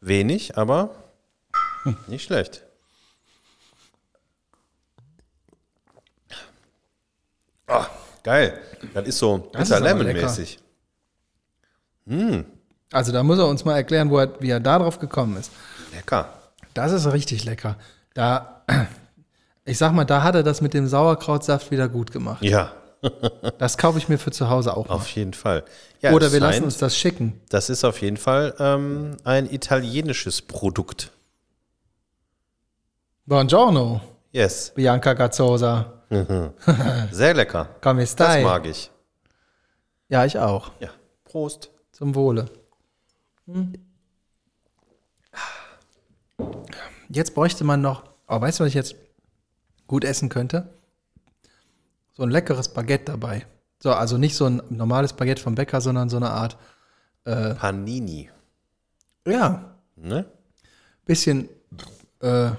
[0.00, 0.94] wenig, aber
[2.06, 2.62] nicht schlecht.
[7.66, 7.86] Ah,
[8.22, 8.60] geil.
[8.94, 10.22] Das ist so Das Bitter ist aber Lemon lecker.
[10.26, 10.58] mäßig.
[12.92, 15.50] Also da muss er uns mal erklären, er, wie er da drauf gekommen ist.
[15.94, 16.28] Lecker.
[16.74, 17.76] Das ist richtig lecker.
[18.14, 18.62] Da,
[19.64, 22.42] ich sag mal, da hat er das mit dem Sauerkrautsaft wieder gut gemacht.
[22.42, 22.72] Ja,
[23.58, 24.94] Das kaufe ich mir für zu Hause auch mal.
[24.94, 25.64] auf jeden Fall.
[26.00, 27.40] Ja, Oder wir lassen uns das schicken.
[27.48, 31.10] Das ist auf jeden Fall ähm, ein italienisches Produkt.
[33.26, 34.00] Buongiorno,
[34.32, 34.72] Yes.
[34.74, 36.02] Bianca Gazzosa.
[37.10, 37.68] Sehr lecker.
[37.80, 38.42] Come Das stai?
[38.42, 38.90] mag ich.
[40.08, 40.70] Ja, ich auch.
[40.80, 40.88] Ja.
[41.24, 41.70] Prost.
[41.92, 42.46] Zum Wohle.
[43.46, 43.72] Hm.
[47.08, 48.94] Jetzt bräuchte man noch, oh, weißt du, was ich jetzt
[49.86, 50.72] gut essen könnte?
[52.14, 53.46] So ein leckeres Baguette dabei.
[53.82, 56.56] So, also nicht so ein normales Baguette vom Bäcker, sondern so eine Art,
[57.24, 58.30] Panini.
[59.26, 60.26] ja, Ne?
[61.04, 61.48] bisschen
[62.20, 62.50] äh,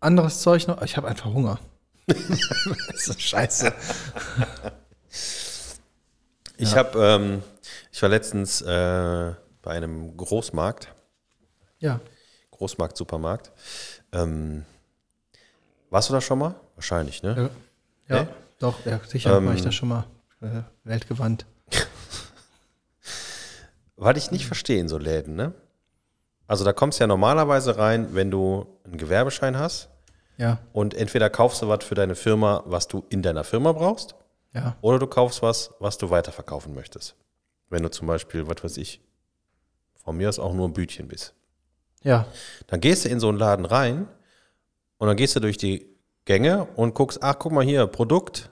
[0.00, 0.82] anderes Zeug noch.
[0.82, 1.58] Ich habe einfach Hunger.
[2.06, 3.72] das ist scheiße.
[6.56, 7.42] Ich habe, ähm,
[7.92, 9.32] ich war letztens äh,
[9.68, 10.94] bei einem Großmarkt,
[11.78, 12.00] Ja.
[12.52, 13.52] Großmarkt, Supermarkt.
[14.12, 14.64] Ähm,
[15.90, 16.54] warst du da schon mal?
[16.74, 17.50] Wahrscheinlich, ne?
[18.08, 18.28] Ja, ja Nee?
[18.60, 20.06] doch, ja, sicher Ähm, war ich da schon mal
[20.40, 21.44] äh, weltgewandt.
[23.96, 25.52] Weil ich nicht verstehe in so Läden, ne?
[26.46, 29.90] Also da kommst du ja normalerweise rein, wenn du einen Gewerbeschein hast
[30.38, 34.14] Ja, und entweder kaufst du was für deine Firma, was du in deiner Firma brauchst,
[34.54, 37.16] ja, oder du kaufst was, was du weiterverkaufen möchtest.
[37.68, 39.02] Wenn du zum Beispiel, was weiß ich,
[40.08, 41.34] von mir aus auch nur ein Bütchen bist.
[42.02, 42.26] ja,
[42.66, 44.08] Dann gehst du in so einen Laden rein
[44.96, 45.86] und dann gehst du durch die
[46.24, 48.48] Gänge und guckst, ach, guck mal hier, Produkt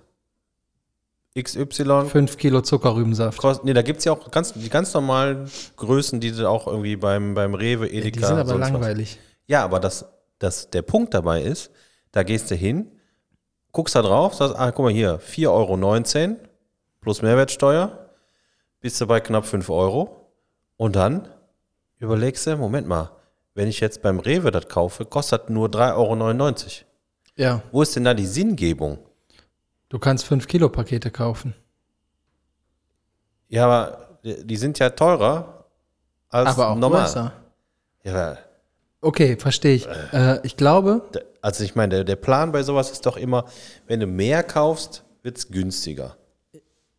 [1.38, 2.04] XY.
[2.08, 3.38] fünf Kilo Zuckerrübensaft.
[3.38, 6.66] Kost, nee, da gibt es ja auch ganz, die ganz normalen Größen, die du auch
[6.66, 8.70] irgendwie beim, beim Rewe, Edeka, Ja, die sind aber sonst was.
[8.72, 9.18] langweilig.
[9.46, 10.04] Ja, aber das,
[10.38, 11.70] das, der Punkt dabei ist,
[12.12, 12.90] da gehst du hin,
[13.72, 15.48] guckst da drauf, sagst, ah, guck mal hier, 4,19
[16.28, 16.36] Euro
[17.00, 18.10] plus Mehrwertsteuer,
[18.80, 20.30] bist du bei knapp 5 Euro.
[20.76, 21.28] Und dann
[21.98, 23.10] überlegst du, Moment mal,
[23.54, 26.86] wenn ich jetzt beim Rewe das kaufe, kostet das nur 3,99 Euro.
[27.36, 28.98] Ja, Wo ist denn da die Sinngebung?
[29.88, 31.54] du kannst fünf Kilo Pakete kaufen.
[33.48, 35.64] Ja, aber die sind ja teurer
[36.28, 37.04] als aber auch normal.
[37.04, 37.32] größer.
[38.04, 38.38] Ja,
[39.00, 39.86] Okay, verstehe ich.
[40.12, 41.08] Äh, ich glaube,
[41.40, 43.44] also ich meine, der, der Plan bei sowas ist doch immer,
[43.86, 46.16] wenn du mehr kaufst, wird es günstiger.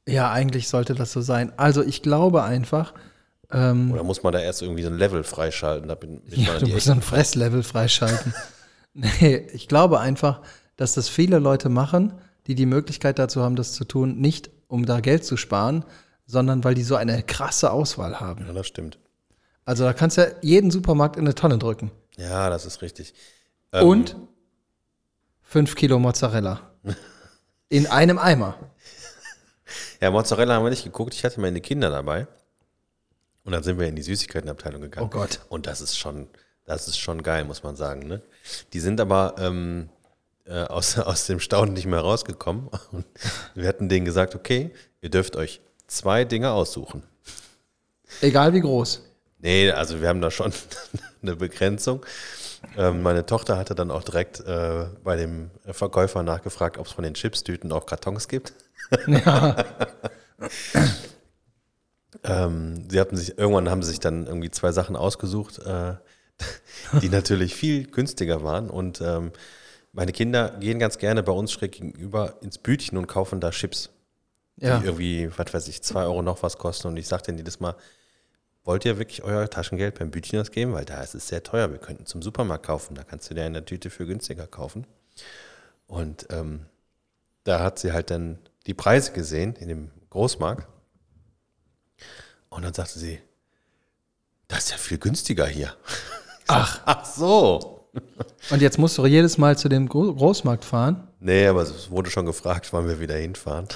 [0.07, 1.51] ja, eigentlich sollte das so sein.
[1.57, 2.93] Also ich glaube einfach,
[3.51, 5.87] ähm, Oder muss man da erst irgendwie so ein Level freischalten?
[5.87, 8.33] Da bin, bin ja, du musst so ein Fresslevel freischalten.
[8.93, 10.41] nee, ich glaube einfach,
[10.75, 12.13] dass das viele Leute machen,
[12.47, 15.85] die die Möglichkeit dazu haben, das zu tun, nicht um da Geld zu sparen,
[16.25, 18.45] sondern weil die so eine krasse Auswahl haben.
[18.45, 18.99] Ja, das stimmt.
[19.63, 21.91] Also da kannst du ja jeden Supermarkt in eine Tonne drücken.
[22.17, 23.13] Ja, das ist richtig.
[23.71, 24.15] Ähm, Und
[25.41, 26.71] fünf Kilo Mozzarella.
[27.69, 28.55] In einem Eimer.
[29.99, 31.13] Ja, Mozzarella haben wir nicht geguckt.
[31.13, 32.27] Ich hatte meine Kinder dabei.
[33.47, 35.07] Und dann sind wir in die Süßigkeitenabteilung gegangen.
[35.07, 35.39] Oh Gott.
[35.47, 36.27] Und das ist schon,
[36.65, 38.05] das ist schon geil, muss man sagen.
[38.05, 38.21] Ne?
[38.73, 39.87] Die sind aber ähm,
[40.43, 42.67] äh, aus, aus dem Staunen nicht mehr rausgekommen.
[42.91, 43.05] Und
[43.55, 47.03] wir hatten denen gesagt, okay, ihr dürft euch zwei Dinge aussuchen.
[48.19, 49.01] Egal wie groß.
[49.39, 50.51] Nee, also wir haben da schon
[51.21, 52.05] eine Begrenzung.
[52.75, 57.05] Ähm, meine Tochter hatte dann auch direkt äh, bei dem Verkäufer nachgefragt, ob es von
[57.05, 58.51] den Chipstüten auch Kartons gibt.
[59.07, 59.55] Ja.
[62.27, 65.95] Ähm, sie hatten sich, irgendwann haben sie sich dann irgendwie zwei Sachen ausgesucht, äh,
[67.01, 68.69] die natürlich viel günstiger waren.
[68.69, 69.31] Und ähm,
[69.93, 73.89] meine Kinder gehen ganz gerne bei uns schräg gegenüber ins Bütchen und kaufen da Chips,
[74.57, 74.77] ja.
[74.77, 76.89] die irgendwie, was weiß ich, zwei Euro noch was kosten.
[76.89, 77.75] Und ich sage denen jedes Mal,
[78.63, 80.73] wollt ihr wirklich euer Taschengeld beim Bütchen ausgeben?
[80.73, 81.71] Weil da ist es sehr teuer.
[81.71, 82.95] Wir könnten zum Supermarkt kaufen.
[82.95, 84.85] Da kannst du dir eine Tüte für günstiger kaufen.
[85.87, 86.65] Und ähm,
[87.45, 90.67] da hat sie halt dann die Preise gesehen in dem Großmarkt.
[92.57, 93.19] Und dann sagte sie,
[94.47, 95.75] das ist ja viel günstiger hier.
[96.47, 97.87] Ach, Ach so.
[98.49, 101.07] und jetzt musst du jedes Mal zu dem Gro Großmarkt fahren?
[101.19, 103.67] Nee, aber es wurde schon gefragt, wann wir wieder hinfahren.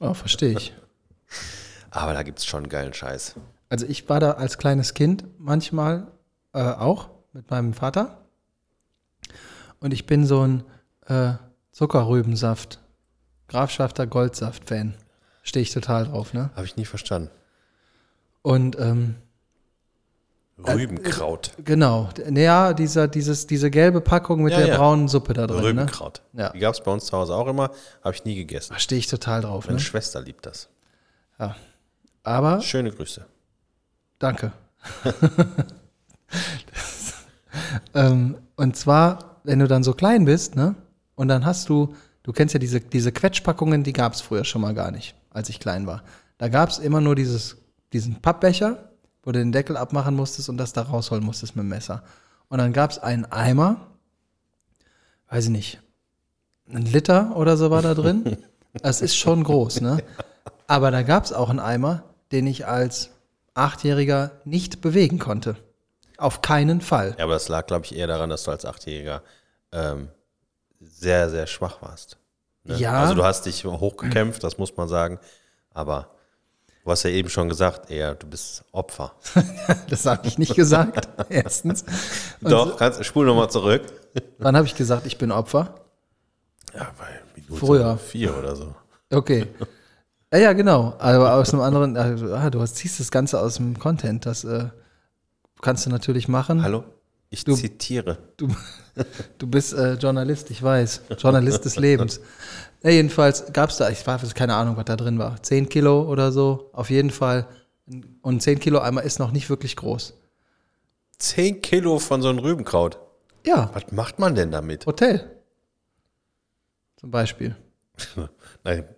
[0.00, 0.74] Oh, verstehe ich.
[1.92, 3.36] Aber da gibt es schon geilen Scheiß.
[3.68, 6.08] Also ich war da als kleines Kind manchmal
[6.52, 8.26] äh, auch mit meinem Vater.
[9.78, 10.64] Und ich bin so ein
[11.06, 11.34] äh,
[11.70, 12.80] Zuckerrübensaft,
[13.46, 14.96] Grafschafter Goldsaft-Fan.
[15.44, 16.50] Stehe ich total drauf, ne?
[16.56, 17.30] Habe ich nie verstanden.
[18.44, 19.14] Und ähm,
[20.58, 21.52] Rübenkraut.
[21.64, 24.76] genau, d- ja, dieser, dieses, diese gelbe Packung mit Ja, der ja.
[24.76, 25.64] braunen Suppe da drin, ne?
[25.68, 26.20] Rübenkraut.
[26.34, 26.50] Ja.
[26.50, 27.70] Die gab es bei uns zu Hause auch immer,
[28.04, 28.74] habe ich nie gegessen.
[28.74, 29.82] Da stehe ich total drauf, Meine ne?
[29.82, 30.68] Schwester liebt das.
[31.40, 31.56] Ja.
[32.22, 33.24] Aber Schöne Grüße.
[34.18, 34.52] Danke.
[37.94, 40.74] ähm, und zwar, wenn du dann so klein bist, ne?
[41.14, 44.60] Und dann hast du, du kennst ja diese, diese Quetschpackungen, die gab es früher schon
[44.62, 46.02] mal gar nicht, als ich klein war.
[46.38, 47.56] Da gab es immer nur dieses,
[47.94, 48.90] diesen Pappbecher,
[49.22, 52.02] wo du den Deckel abmachen musstest und das da rausholen musstest mit dem Messer.
[52.48, 53.86] Und dann gab es einen Eimer,
[55.30, 55.80] weiß ich nicht,
[56.68, 58.36] ein Liter oder so war da drin.
[58.82, 59.98] Das ist schon groß, ne?
[60.66, 62.02] Aber da gab es auch einen Eimer,
[62.32, 63.10] den ich als
[63.54, 65.54] Achtjähriger nicht bewegen konnte.
[66.18, 67.14] Auf keinen Fall.
[67.16, 69.22] Ja, aber das lag, glaube ich, eher daran, dass du als Achtjähriger
[69.70, 70.08] ähm,
[70.80, 72.18] sehr, sehr schwach warst.
[72.64, 72.76] Ne?
[72.78, 73.00] Ja.
[73.00, 75.20] Also du hast dich hochgekämpft, das muss man sagen.
[75.70, 76.13] Aber
[76.84, 79.14] du hast ja eben schon gesagt, eher, du bist Opfer.
[79.88, 81.08] Das habe ich nicht gesagt.
[81.28, 81.84] Erstens.
[82.40, 83.82] Und Doch, kannst, spul nochmal zurück.
[84.38, 85.74] Wann habe ich gesagt, ich bin Opfer?
[86.74, 87.98] Ja, bei Minute Früher.
[87.98, 88.74] vier oder so.
[89.10, 89.46] Okay.
[90.32, 90.94] Ja, ja, genau.
[90.98, 94.26] Aber aus einem anderen, also, ah, du hast, ziehst das Ganze aus dem Content.
[94.26, 94.66] Das äh,
[95.62, 96.62] kannst du natürlich machen.
[96.62, 96.84] Hallo?
[97.30, 98.18] Ich Du- zitiere.
[98.36, 98.48] Du,
[99.38, 101.02] du bist äh, Journalist, ich weiß.
[101.18, 102.20] Journalist des Lebens.
[102.82, 105.42] Ja, jedenfalls gab es da, ich weiß keine Ahnung, was da drin war.
[105.42, 106.70] 10 Kilo oder so.
[106.72, 107.46] Auf jeden Fall
[107.86, 110.14] Und ein 10 Kilo Eimer ist noch nicht wirklich groß.
[111.18, 112.98] 10 Kilo von so einem Rübenkraut.
[113.46, 114.86] Ja, Was macht man denn damit?
[114.86, 115.30] Hotel.
[116.96, 117.56] Zum Beispiel.
[118.64, 118.88] Nein,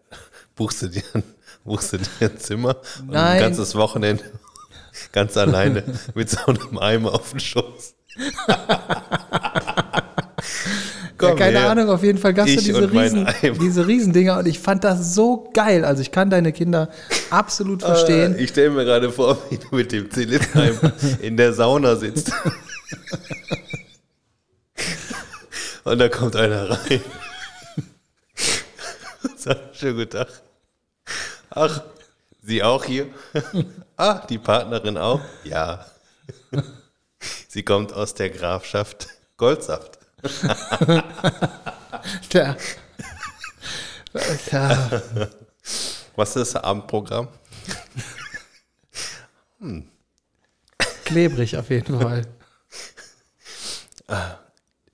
[0.55, 1.23] buchst du dir, ein-
[1.65, 3.35] buchst du dir ein Zimmer und Nein.
[3.37, 4.25] ein ganzes Wochenende
[5.13, 5.83] ganz alleine
[6.15, 7.95] mit so einem Eimer auf dem Schoß.
[11.21, 11.71] Ja, Komm keine her.
[11.71, 13.27] Ahnung, auf jeden Fall gab es diese Riesen,
[13.61, 15.83] diese Riesendinger und ich fand das so geil.
[15.85, 16.91] Also ich kann deine Kinder
[17.31, 18.37] absolut verstehen.
[18.37, 22.31] Äh, Ich stelle mir gerade vor, wie du mit dem Zylindereimer in der Sauna sitzt.
[25.85, 27.01] Und da kommt einer rein.
[29.37, 30.29] Sagt, schönen guten Tag.
[31.51, 31.83] Ach,
[32.43, 33.07] Sie auch hier?
[33.97, 35.21] Ah, die Partnerin auch?
[35.45, 35.85] Ja.
[37.49, 39.96] Sie kommt aus der Grafschaft Goldsaft.
[42.29, 42.57] Tja.
[44.47, 45.03] Tja.
[46.17, 47.29] Was ist das Abendprogramm?
[51.05, 52.27] Klebrig auf jeden Fall.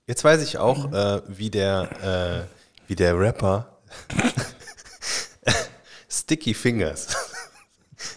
[0.05, 3.77] Jetzt weiß ich auch, äh, wie der, äh, wie der Rapper
[6.09, 7.07] Sticky Fingers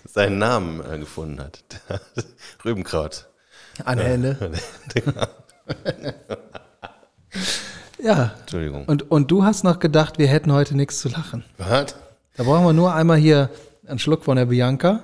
[0.04, 1.64] seinen Namen äh, gefunden hat.
[1.88, 2.00] Der
[2.64, 3.28] Rübenkraut.
[3.84, 4.52] Anhände.
[7.98, 8.34] Ja.
[8.40, 8.84] Entschuldigung.
[8.86, 11.44] Und, und du hast noch gedacht, wir hätten heute nichts zu lachen.
[11.58, 11.94] Was?
[12.36, 13.50] Da brauchen wir nur einmal hier
[13.86, 15.00] einen Schluck von der Bianca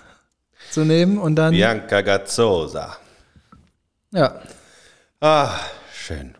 [0.70, 1.52] zu nehmen und dann.
[1.52, 2.96] Bianca Gazzosa.
[4.12, 4.40] Ja.
[5.20, 5.58] Ah,
[5.92, 6.34] schön.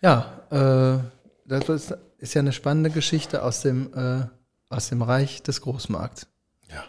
[0.00, 0.98] Ja, äh,
[1.46, 4.26] das ist, ist ja eine spannende Geschichte aus dem, äh,
[4.68, 6.26] aus dem Reich des Großmarkts.
[6.70, 6.84] Ja.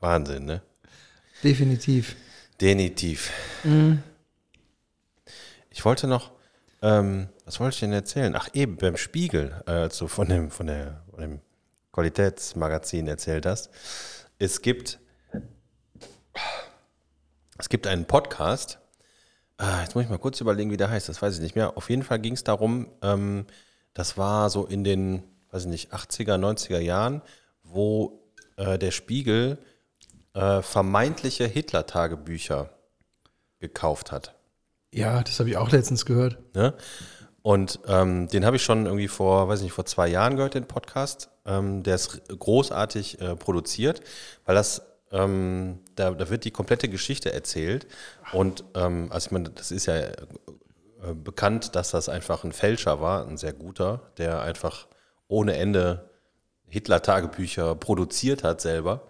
[0.00, 0.62] Wahnsinn, ne?
[1.42, 2.16] Definitiv.
[2.60, 3.30] Definitiv.
[5.74, 6.32] Ich wollte noch,
[6.82, 8.34] ähm, was wollte ich denn erzählen?
[8.36, 11.40] Ach eben, beim Spiegel, äh, als du von dem, von, der, von dem
[11.92, 13.70] Qualitätsmagazin erzählt hast.
[14.38, 14.98] Es gibt,
[17.58, 18.78] es gibt einen Podcast,
[19.56, 21.76] ah, jetzt muss ich mal kurz überlegen, wie der heißt, das weiß ich nicht mehr.
[21.76, 23.46] Auf jeden Fall ging es darum, ähm,
[23.94, 27.22] das war so in den, weiß ich nicht, 80er, 90er Jahren,
[27.62, 28.20] wo
[28.56, 29.58] äh, der Spiegel
[30.34, 32.70] äh, vermeintliche Hitler-Tagebücher
[33.60, 34.34] gekauft hat.
[34.92, 36.38] Ja, das habe ich auch letztens gehört.
[36.54, 36.74] Ne?
[37.42, 40.66] Und ähm, den habe ich schon irgendwie vor, weiß nicht, vor zwei Jahren gehört, den
[40.66, 41.30] Podcast.
[41.44, 44.00] Ähm, der ist großartig äh, produziert,
[44.44, 47.86] weil das, ähm, da, da wird die komplette Geschichte erzählt.
[48.32, 50.14] Und ähm, also ich meine, das ist ja äh,
[51.14, 54.86] bekannt, dass das einfach ein Fälscher war, ein sehr guter, der einfach
[55.26, 56.10] ohne Ende
[56.68, 59.08] Hitler-Tagebücher produziert hat selber.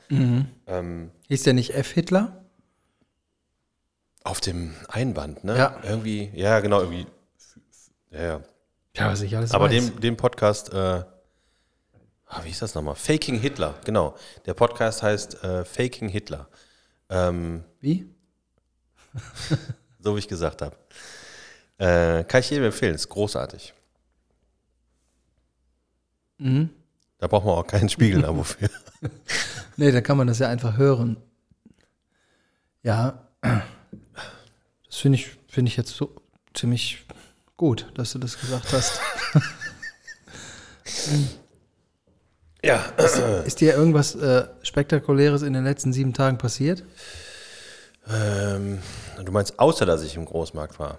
[0.67, 1.91] Ähm, Hieß der nicht F.
[1.91, 2.42] Hitler?
[4.25, 5.57] Auf dem Einband, ne?
[5.57, 5.81] Ja.
[5.83, 7.07] Irgendwie, ja, genau, irgendwie.
[8.11, 8.41] Ja, ja.
[8.95, 9.73] Ja, was ich alles Aber weiß.
[9.73, 12.95] dem, dem Podcast, äh, ah, wie ist das nochmal?
[12.95, 14.15] Faking Hitler, genau.
[14.45, 16.49] Der Podcast heißt äh, Faking Hitler.
[17.09, 18.07] Ähm, Wie?
[19.99, 20.77] so wie ich gesagt habe.
[21.79, 23.73] Äh, kann ich jedem empfehlen, ist großartig.
[26.39, 26.71] Mhm.
[27.19, 28.69] Da braucht man auch keinen Spiegel-Abo für.
[29.79, 31.17] Nee, da kann man das ja einfach hören.
[32.83, 33.27] Ja,
[34.93, 36.15] das finde ich, finde ich jetzt so
[36.53, 37.07] ziemlich
[37.57, 39.01] gut, dass du das gesagt hast.
[42.65, 42.77] Ja.
[43.45, 46.85] Ist dir irgendwas äh, Spektakuläres in den letzten sieben Tagen passiert?
[48.09, 48.79] Ähm,
[49.25, 50.99] du meinst, außer dass ich im Großmarkt war?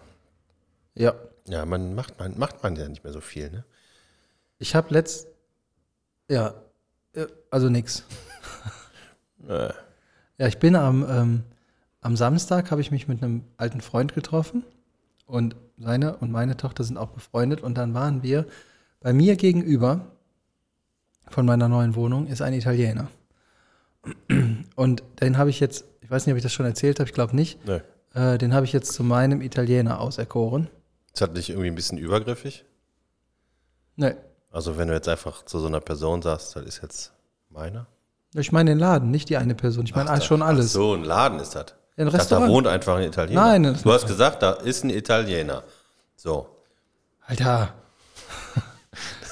[0.96, 1.14] Ja.
[1.48, 3.64] Ja, man macht man, macht man ja nicht mehr so viel, ne?
[4.60, 5.28] Ich habe letzt.
[6.30, 6.54] Ja,
[7.14, 8.04] äh, also nix.
[9.48, 9.70] Äh,
[10.38, 11.44] Ja, ich bin am, ähm,
[12.04, 14.64] am Samstag habe ich mich mit einem alten Freund getroffen
[15.26, 18.46] und seine und meine Tochter sind auch befreundet und dann waren wir
[19.00, 20.12] bei mir gegenüber
[21.30, 23.08] von meiner neuen Wohnung ist ein Italiener.
[24.76, 27.14] Und den habe ich jetzt, ich weiß nicht, ob ich das schon erzählt habe, ich
[27.14, 27.82] glaube nicht, ne.
[28.14, 30.70] äh, den habe ich jetzt zu meinem Italiener auserkoren.
[31.14, 32.66] Ist das nicht irgendwie ein bisschen übergriffig?
[33.96, 34.16] Nee,
[34.52, 37.14] Also wenn du jetzt einfach zu so einer Person sagst, das ist jetzt
[37.50, 37.88] meiner?
[38.36, 39.86] ich meine den Laden, nicht die eine Person.
[39.86, 40.74] Ich meine Ach, schon Ach alles.
[40.74, 41.76] so, ein Laden ist das.
[41.96, 42.52] Ein Ich dachte, da Restaurant.
[42.52, 43.42] wohnt einfach ein Italiener.
[43.42, 45.64] Nein, das- du hast gesagt, da ist ein Italiener.
[46.16, 46.48] So.
[47.26, 47.74] Alter,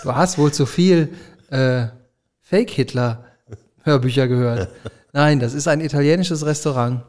[0.04, 1.14] du hast wohl zu viel
[1.50, 1.88] äh,
[2.42, 4.70] Fake-Hitler-Hörbücher gehört.
[5.14, 7.04] Nein, das ist ein italienisches Restaurant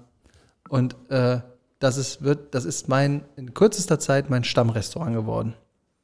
[0.69, 1.41] und äh,
[1.79, 5.55] das ist, wird, das ist mein, in kürzester Zeit mein Stammrestaurant geworden.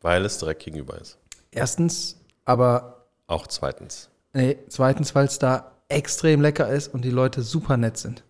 [0.01, 1.19] Weil es direkt gegenüber ist.
[1.51, 4.09] Erstens, aber Auch zweitens.
[4.33, 8.23] nee, zweitens, weil es da extrem lecker ist und die Leute super nett sind.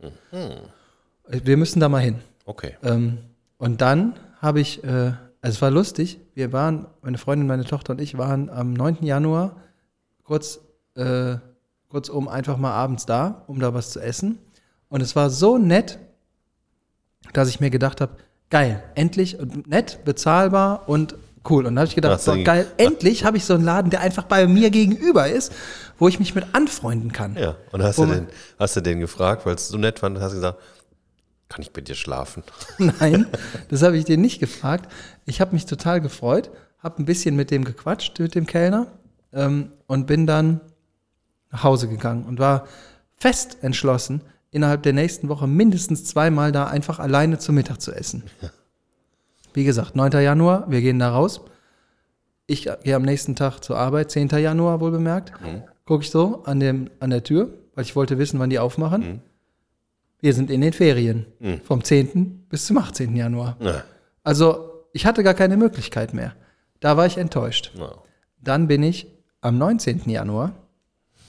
[1.28, 2.16] Wir müssen da mal hin.
[2.44, 2.76] Okay.
[2.82, 3.18] Ähm,
[3.58, 7.92] und dann habe ich, äh, also es war lustig, wir waren, meine Freundin, meine Tochter
[7.92, 8.98] und ich waren am 9.
[9.02, 9.56] Januar
[10.24, 10.60] kurz
[10.94, 11.36] äh,
[11.88, 14.38] kurzum einfach mal abends da, um da was zu essen.
[14.88, 15.98] Und es war so nett,
[17.32, 18.12] dass ich mir gedacht habe,
[18.50, 21.14] geil, endlich und nett, bezahlbar und
[21.48, 21.66] cool.
[21.66, 24.24] Und da habe ich gedacht, so geil, endlich habe ich so einen Laden, der einfach
[24.24, 25.52] bei mir gegenüber ist,
[25.98, 27.36] wo ich mich mit anfreunden kann.
[27.36, 30.32] Ja, und hast du, den, hast du den gefragt, weil es so nett fand, hast
[30.32, 30.58] du gesagt,
[31.48, 32.42] kann ich bei dir schlafen?
[32.78, 33.26] Nein,
[33.68, 34.90] das habe ich dir nicht gefragt.
[35.24, 38.86] Ich habe mich total gefreut, habe ein bisschen mit dem gequatscht, mit dem Kellner
[39.32, 40.60] ähm, und bin dann
[41.50, 42.66] nach Hause gegangen und war
[43.16, 48.24] fest entschlossen, innerhalb der nächsten Woche mindestens zweimal da einfach alleine zu Mittag zu essen.
[49.54, 50.12] Wie gesagt, 9.
[50.12, 51.40] Januar, wir gehen da raus.
[52.46, 54.28] Ich gehe am nächsten Tag zur Arbeit, 10.
[54.28, 55.32] Januar wohl bemerkt.
[55.84, 59.22] Gucke ich so an, dem, an der Tür, weil ich wollte wissen, wann die aufmachen.
[60.20, 61.26] Wir sind in den Ferien.
[61.64, 62.46] Vom 10.
[62.48, 63.14] bis zum 18.
[63.16, 63.56] Januar.
[63.60, 63.84] Ja.
[64.24, 66.34] Also, ich hatte gar keine Möglichkeit mehr.
[66.80, 67.72] Da war ich enttäuscht.
[67.76, 67.92] Ja.
[68.40, 69.06] Dann bin ich
[69.40, 70.08] am 19.
[70.10, 70.52] Januar.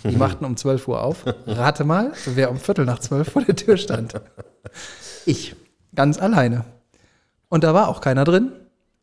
[0.03, 1.25] Die machten um 12 Uhr auf.
[1.45, 4.13] Rate mal, wer um Viertel nach zwölf vor der Tür stand.
[5.25, 5.55] Ich.
[5.95, 6.65] Ganz alleine.
[7.49, 8.51] Und da war auch keiner drin,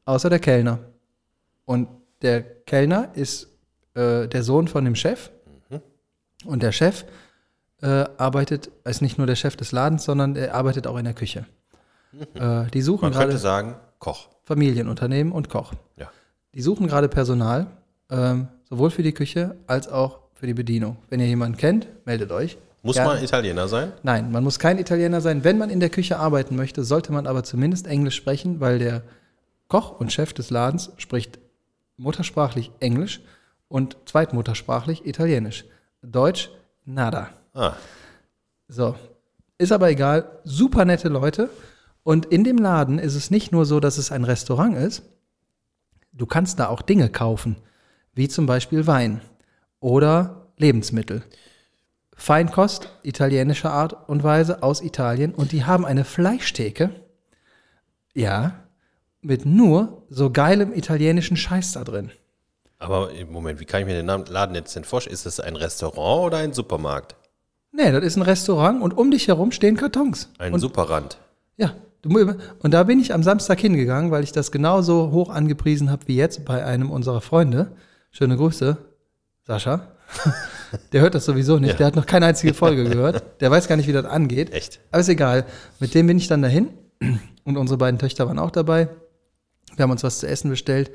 [0.04, 0.78] außer der Kellner.
[1.64, 1.88] Und
[2.22, 3.48] der Kellner ist
[3.94, 5.30] äh, der Sohn von dem Chef.
[6.44, 7.04] Und der Chef
[7.82, 11.14] äh, arbeitet, ist nicht nur der Chef des Ladens, sondern er arbeitet auch in der
[11.14, 11.46] Küche.
[12.34, 14.28] Äh, die suchen Man könnte sagen, Koch.
[14.44, 15.74] Familienunternehmen und Koch.
[15.96, 16.10] Ja.
[16.54, 17.66] Die suchen gerade Personal,
[18.08, 20.96] ähm, sowohl für die Küche als auch für die Bedienung.
[21.10, 22.56] Wenn ihr jemanden kennt, meldet euch.
[22.82, 23.14] Muss Gerne.
[23.14, 23.92] man Italiener sein?
[24.02, 25.44] Nein, man muss kein Italiener sein.
[25.44, 29.02] Wenn man in der Küche arbeiten möchte, sollte man aber zumindest Englisch sprechen, weil der
[29.68, 31.38] Koch und Chef des Ladens spricht
[31.96, 33.20] muttersprachlich Englisch
[33.68, 35.64] und zweitmuttersprachlich Italienisch.
[36.02, 36.50] Deutsch,
[36.84, 37.30] nada.
[37.56, 37.74] Ah,
[38.68, 38.94] So,
[39.58, 40.40] ist aber egal.
[40.44, 41.48] Super nette Leute.
[42.02, 45.02] Und in dem Laden ist es nicht nur so, dass es ein Restaurant ist.
[46.12, 47.56] Du kannst da auch Dinge kaufen,
[48.14, 49.20] wie zum Beispiel Wein
[49.80, 51.22] oder Lebensmittel.
[52.14, 55.34] Feinkost, italienischer Art und Weise aus Italien.
[55.34, 56.90] Und die haben eine Fleischtheke.
[58.14, 58.62] Ja,
[59.20, 62.10] mit nur so geilem italienischen Scheiß da drin.
[62.78, 65.14] aber im Moment, wie kann ich mir den Namen- Laden jetzt denn vorstellen?
[65.14, 67.16] Ist das ein Restaurant oder ein Supermarkt?
[67.72, 70.30] Nee, das ist ein Restaurant und um dich herum stehen Kartons.
[70.38, 71.18] Ein und Superrand.
[71.56, 71.74] Ja,
[72.04, 76.16] und da bin ich am Samstag hingegangen, weil ich das genauso hoch angepriesen habe wie
[76.16, 77.72] jetzt bei einem unserer Freunde.
[78.10, 78.76] Schöne Grüße,
[79.44, 79.88] Sascha.
[80.92, 81.72] Der hört das sowieso nicht.
[81.72, 81.76] Ja.
[81.76, 83.40] Der hat noch keine einzige Folge gehört.
[83.40, 84.52] Der weiß gar nicht, wie das angeht.
[84.52, 84.80] Echt?
[84.90, 85.46] Aber ist egal.
[85.80, 86.68] Mit dem bin ich dann dahin
[87.44, 88.88] und unsere beiden Töchter waren auch dabei.
[89.74, 90.92] Wir haben uns was zu essen bestellt.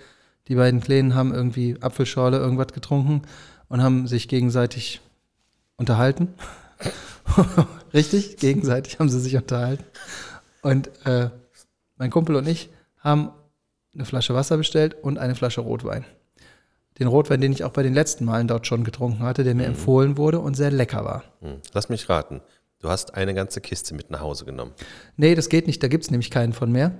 [0.47, 3.23] Die beiden Kleinen haben irgendwie Apfelschorle, irgendwas getrunken
[3.67, 5.01] und haben sich gegenseitig
[5.77, 6.29] unterhalten.
[7.93, 9.83] Richtig, gegenseitig haben sie sich unterhalten.
[10.61, 11.29] Und äh,
[11.97, 13.31] mein Kumpel und ich haben
[13.93, 16.05] eine Flasche Wasser bestellt und eine Flasche Rotwein.
[16.99, 19.65] Den Rotwein, den ich auch bei den letzten Malen dort schon getrunken hatte, der mir
[19.65, 21.23] empfohlen wurde und sehr lecker war.
[21.41, 21.61] Hm.
[21.73, 22.41] Lass mich raten.
[22.79, 24.71] Du hast eine ganze Kiste mit nach Hause genommen.
[25.15, 26.91] Nee, das geht nicht, da gibt es nämlich keinen von mehr.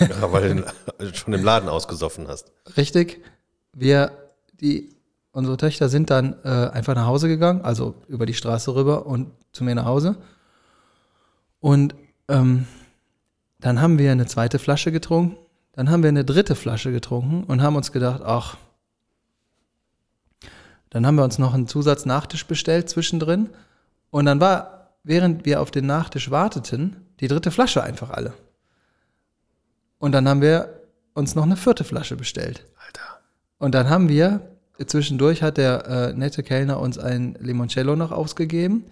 [0.00, 0.64] Ja, weil du
[0.98, 2.52] den schon im Laden ausgesoffen hast.
[2.76, 3.22] Richtig.
[3.72, 4.12] Wir,
[4.60, 4.95] die,
[5.36, 9.32] unsere Töchter sind dann äh, einfach nach Hause gegangen, also über die Straße rüber und
[9.52, 10.16] zu mir nach Hause.
[11.60, 11.94] Und
[12.28, 12.66] ähm,
[13.60, 15.36] dann haben wir eine zweite Flasche getrunken,
[15.72, 18.56] dann haben wir eine dritte Flasche getrunken und haben uns gedacht, ach,
[20.88, 23.50] dann haben wir uns noch einen Zusatznachtisch bestellt zwischendrin.
[24.08, 28.32] Und dann war, während wir auf den Nachtisch warteten, die dritte Flasche einfach alle.
[29.98, 30.80] Und dann haben wir
[31.12, 32.64] uns noch eine vierte Flasche bestellt.
[32.86, 33.20] Alter.
[33.58, 38.84] Und dann haben wir, zwischendurch hat der äh, nette Kellner uns ein Limoncello noch ausgegeben.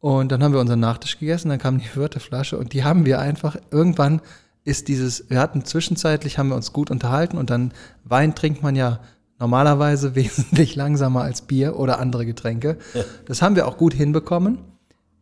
[0.00, 3.06] Und dann haben wir unseren Nachtisch gegessen, dann kam die vierte Flasche und die haben
[3.06, 4.20] wir einfach, irgendwann
[4.64, 7.72] ist dieses, wir hatten zwischenzeitlich, haben wir uns gut unterhalten und dann
[8.02, 8.98] Wein trinkt man ja
[9.38, 12.78] normalerweise wesentlich langsamer als Bier oder andere Getränke.
[13.26, 14.58] Das haben wir auch gut hinbekommen.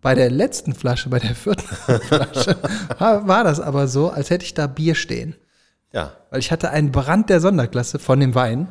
[0.03, 1.63] Bei der letzten Flasche, bei der vierten
[2.01, 2.57] Flasche,
[2.99, 5.35] war, war das aber so, als hätte ich da Bier stehen.
[5.93, 6.13] Ja.
[6.31, 8.69] Weil ich hatte einen Brand der Sonderklasse von dem Wein.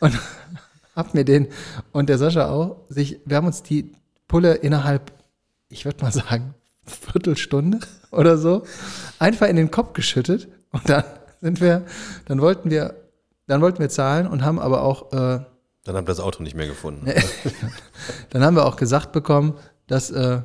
[0.00, 0.18] Und
[0.96, 1.48] hab mir den,
[1.92, 3.92] und der Sascha auch, sich, wir haben uns die
[4.26, 5.12] Pulle innerhalb,
[5.68, 7.80] ich würde mal sagen, Viertelstunde
[8.10, 8.64] oder so,
[9.18, 10.48] einfach in den Kopf geschüttet.
[10.72, 11.04] Und dann
[11.40, 11.84] sind wir,
[12.26, 12.94] dann wollten wir,
[13.46, 15.40] dann wollten wir zahlen und haben aber auch, äh,
[15.84, 17.06] Dann habt ihr das Auto nicht mehr gefunden.
[18.30, 19.54] dann haben wir auch gesagt bekommen,
[19.86, 20.40] dass, äh,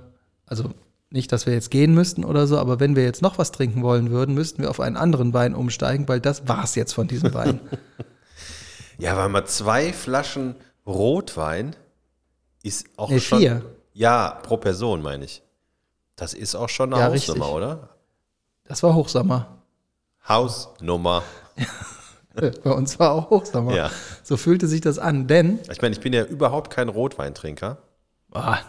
[0.45, 0.71] also
[1.11, 3.83] nicht, dass wir jetzt gehen müssten oder so, aber wenn wir jetzt noch was trinken
[3.83, 7.33] wollen würden, müssten wir auf einen anderen Wein umsteigen, weil das war's jetzt von diesem
[7.33, 7.59] Wein.
[8.97, 11.75] Ja, weil mal zwei Flaschen Rotwein
[12.63, 13.39] ist auch Nee, schon.
[13.39, 13.65] vier.
[13.93, 15.41] Ja, pro Person meine ich.
[16.15, 17.55] Das ist auch schon eine Ja, Hausnummer, richtig.
[17.55, 17.89] oder?
[18.65, 19.57] Das war Hochsommer.
[20.27, 21.23] Hausnummer.
[22.35, 23.73] Bei uns war auch Hochsommer.
[23.75, 23.91] Ja.
[24.23, 27.77] So fühlte sich das an, denn Ich meine, ich bin ja überhaupt kein Rotweintrinker.
[28.33, 28.59] ah,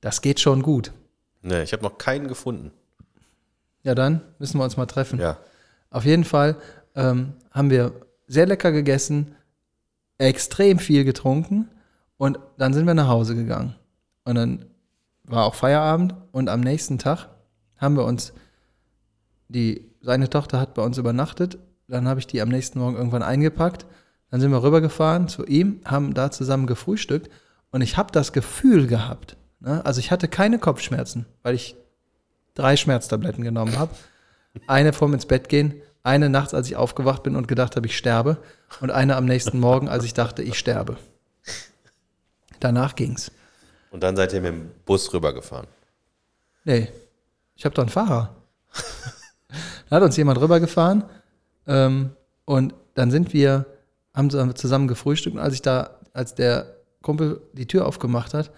[0.00, 0.92] das geht schon gut.
[1.42, 2.72] Nee, ich habe noch keinen gefunden.
[3.84, 5.18] Ja, dann müssen wir uns mal treffen.
[5.18, 5.38] Ja.
[5.90, 6.56] Auf jeden Fall
[6.94, 7.92] ähm, haben wir
[8.32, 9.34] sehr lecker gegessen,
[10.16, 11.68] extrem viel getrunken
[12.16, 13.74] und dann sind wir nach Hause gegangen.
[14.24, 14.64] Und dann
[15.24, 17.28] war auch Feierabend und am nächsten Tag
[17.76, 18.32] haben wir uns,
[19.48, 21.58] die, seine Tochter hat bei uns übernachtet,
[21.88, 23.84] dann habe ich die am nächsten Morgen irgendwann eingepackt,
[24.30, 27.30] dann sind wir rübergefahren zu ihm, haben da zusammen gefrühstückt
[27.70, 31.76] und ich habe das Gefühl gehabt, ne, also ich hatte keine Kopfschmerzen, weil ich
[32.54, 33.94] drei Schmerztabletten genommen habe.
[34.66, 37.96] Eine vorm ins Bett gehen, eine nachts, als ich aufgewacht bin und gedacht habe, ich
[37.96, 38.38] sterbe,
[38.80, 40.96] und eine am nächsten Morgen, als ich dachte, ich sterbe.
[42.60, 43.30] Danach ging's.
[43.90, 45.66] Und dann seid ihr mit dem Bus rübergefahren.
[46.64, 46.88] Nee,
[47.56, 48.34] ich habe doch einen Fahrer.
[49.90, 51.04] da hat uns jemand rübergefahren
[51.66, 52.10] ähm,
[52.44, 53.66] und dann sind wir,
[54.14, 58.50] haben zusammen gefrühstückt und als ich da, als der Kumpel die Tür aufgemacht hat,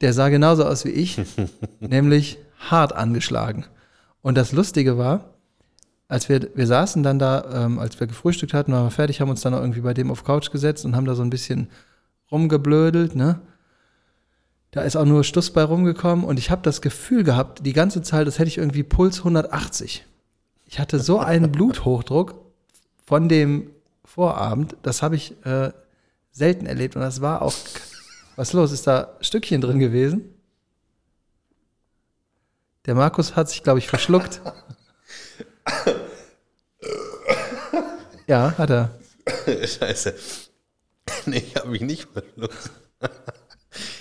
[0.00, 1.20] der sah genauso aus wie ich,
[1.80, 3.66] nämlich hart angeschlagen.
[4.22, 5.33] Und das Lustige war,
[6.08, 9.30] als wir, wir saßen dann da, ähm, als wir gefrühstückt hatten, waren wir fertig, haben
[9.30, 11.68] uns dann irgendwie bei dem auf Couch gesetzt und haben da so ein bisschen
[12.30, 13.40] rumgeblödelt, ne?
[14.70, 18.02] Da ist auch nur Stuss bei rumgekommen und ich habe das Gefühl gehabt, die ganze
[18.02, 20.04] Zeit, das hätte ich irgendwie Puls 180.
[20.66, 22.34] Ich hatte so einen Bluthochdruck
[23.06, 23.70] von dem
[24.04, 25.70] Vorabend, das habe ich äh,
[26.32, 27.54] selten erlebt und das war auch.
[28.36, 28.72] Was los?
[28.72, 30.34] Ist da Stückchen drin gewesen?
[32.86, 34.40] Der Markus hat sich, glaube ich, verschluckt.
[38.26, 38.98] Ja, hat er.
[39.66, 40.14] Scheiße.
[41.26, 42.70] Nee, ich habe mich nicht verschluckt.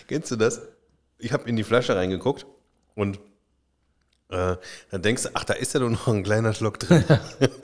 [0.08, 0.62] Kennst du das?
[1.18, 2.46] Ich habe in die Flasche reingeguckt
[2.96, 3.18] und
[4.30, 4.56] äh,
[4.92, 7.04] dann denkst du, ach, da ist ja nur noch ein kleiner Schluck drin.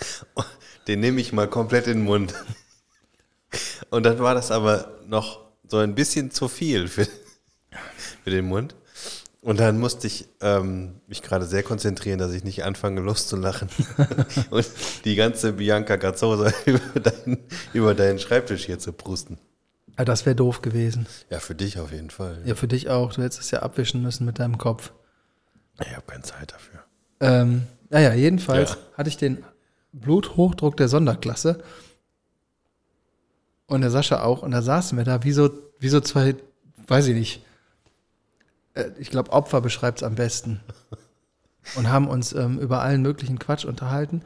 [0.87, 2.33] Den nehme ich mal komplett in den Mund.
[3.89, 7.07] Und dann war das aber noch so ein bisschen zu viel für,
[8.23, 8.75] für den Mund.
[9.41, 13.69] Und dann musste ich ähm, mich gerade sehr konzentrieren, dass ich nicht anfange loszulachen.
[14.49, 14.67] und
[15.05, 17.37] die ganze Bianca Gazzosa über, dein,
[17.73, 19.37] über deinen Schreibtisch hier zu prusten.
[19.95, 21.07] Ah, Das wäre doof gewesen.
[21.29, 22.41] Ja, für dich auf jeden Fall.
[22.45, 23.13] Ja, für dich auch.
[23.13, 24.91] Du hättest es ja abwischen müssen mit deinem Kopf.
[25.81, 26.79] Ich habe keine Zeit dafür.
[27.21, 28.77] Ähm, naja, jedenfalls Ja.
[28.97, 29.43] hatte ich den
[29.93, 31.63] Bluthochdruck der Sonderklasse.
[33.67, 34.41] Und der Sascha auch.
[34.43, 36.35] Und da saßen wir da wie so, wie so zwei,
[36.87, 37.45] weiß ich nicht.
[38.79, 40.59] Äh, Ich glaube, Opfer beschreibt es am besten.
[41.75, 44.21] Und haben uns ähm, über allen möglichen Quatsch unterhalten.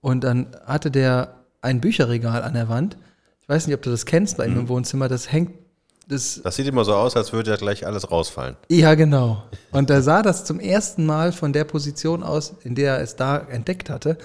[0.00, 2.96] Und dann hatte der ein Bücherregal an der Wand.
[3.40, 5.08] Ich weiß nicht, ob du das kennst bei ihm im Wohnzimmer.
[5.08, 5.52] Das hängt,
[6.08, 8.56] das Das sieht immer so aus, als würde ja gleich alles rausfallen.
[8.68, 9.44] ja, genau.
[9.70, 13.14] Und da sah das zum ersten Mal von der Position aus, in der er es
[13.14, 14.18] da entdeckt hatte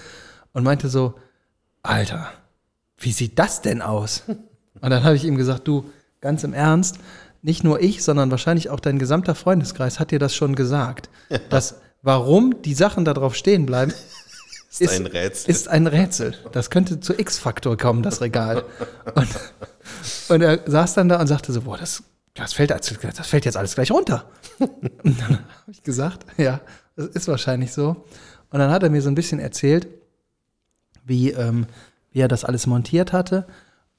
[0.52, 1.14] und meinte so,
[1.84, 2.32] Alter,
[2.96, 4.24] wie sieht das denn aus?
[4.80, 5.84] Und dann habe ich ihm gesagt, du,
[6.20, 6.98] ganz im Ernst,
[7.42, 11.08] nicht nur ich, sondern wahrscheinlich auch dein gesamter Freundeskreis hat dir das schon gesagt,
[11.50, 13.92] dass warum die Sachen da drauf stehen bleiben,
[14.78, 15.50] Ist, ein Rätsel.
[15.50, 16.34] ist ein Rätsel.
[16.52, 18.64] Das könnte zu X-Faktor kommen, das Regal.
[19.14, 19.28] Und,
[20.28, 22.02] und er saß dann da und sagte so, boah, das,
[22.34, 24.26] das, fällt, das fällt jetzt alles gleich runter.
[24.58, 26.60] Und dann habe ich gesagt, ja,
[26.96, 28.04] das ist wahrscheinlich so.
[28.50, 29.88] Und dann hat er mir so ein bisschen erzählt,
[31.04, 31.66] wie, ähm,
[32.12, 33.46] wie er das alles montiert hatte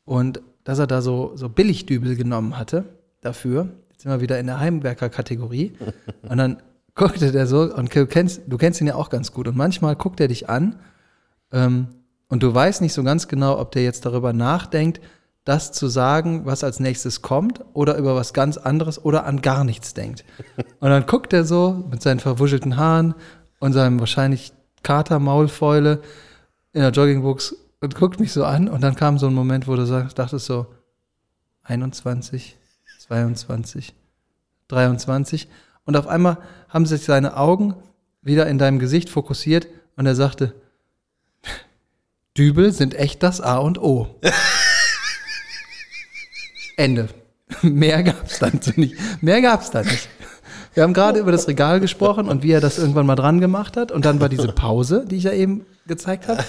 [0.05, 2.85] und dass er da so, so Billigdübel genommen hatte
[3.21, 3.69] dafür.
[3.91, 5.73] Jetzt sind wir wieder in der Heimwerker-Kategorie.
[6.23, 6.61] Und dann
[6.95, 9.47] guckte der so, und du kennst, du kennst ihn ja auch ganz gut.
[9.47, 10.79] Und manchmal guckt er dich an
[11.51, 11.87] ähm,
[12.27, 15.01] und du weißt nicht so ganz genau, ob der jetzt darüber nachdenkt,
[15.45, 19.63] das zu sagen, was als nächstes kommt, oder über was ganz anderes oder an gar
[19.63, 20.23] nichts denkt.
[20.79, 23.15] Und dann guckt er so mit seinen verwuschelten Haaren
[23.59, 24.53] und seinem wahrscheinlich
[24.83, 26.01] Kater-Maulfäule
[26.73, 28.67] in der Joggingbuchs und guckt mich so an.
[28.67, 30.67] Und dann kam so ein Moment, wo du sagst, dachtest so,
[31.63, 32.58] 21,
[33.09, 33.95] 22,
[34.67, 35.47] 23.
[35.83, 36.37] Und auf einmal
[36.69, 37.73] haben sich seine Augen
[38.21, 40.53] wieder in deinem Gesicht fokussiert und er sagte,
[42.37, 44.15] Dübel sind echt das A und O.
[46.77, 47.09] Ende.
[47.63, 48.95] Mehr gab's dann so nicht.
[49.23, 50.07] Mehr gab's da nicht.
[50.73, 53.75] Wir haben gerade über das Regal gesprochen und wie er das irgendwann mal dran gemacht
[53.75, 53.91] hat.
[53.91, 56.43] Und dann war diese Pause, die ich ja eben gezeigt habe.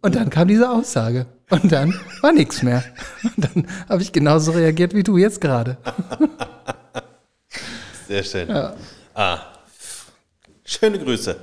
[0.00, 1.26] Und dann kam diese Aussage.
[1.50, 2.82] Und dann war nichts mehr.
[3.22, 5.76] Und dann habe ich genauso reagiert wie du jetzt gerade.
[8.08, 8.50] Sehr schön.
[9.14, 9.38] Ah,
[10.64, 11.36] schöne Grüße.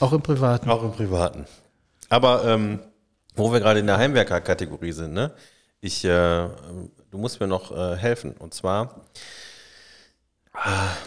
[0.00, 0.68] Auch im Privaten.
[0.70, 1.44] Auch im Privaten.
[2.08, 2.80] Aber ähm,
[3.36, 5.32] wo wir gerade in der Heimwerker-Kategorie sind, ne?
[5.82, 8.32] Ich, äh, du musst mir noch äh, helfen.
[8.38, 9.02] Und zwar,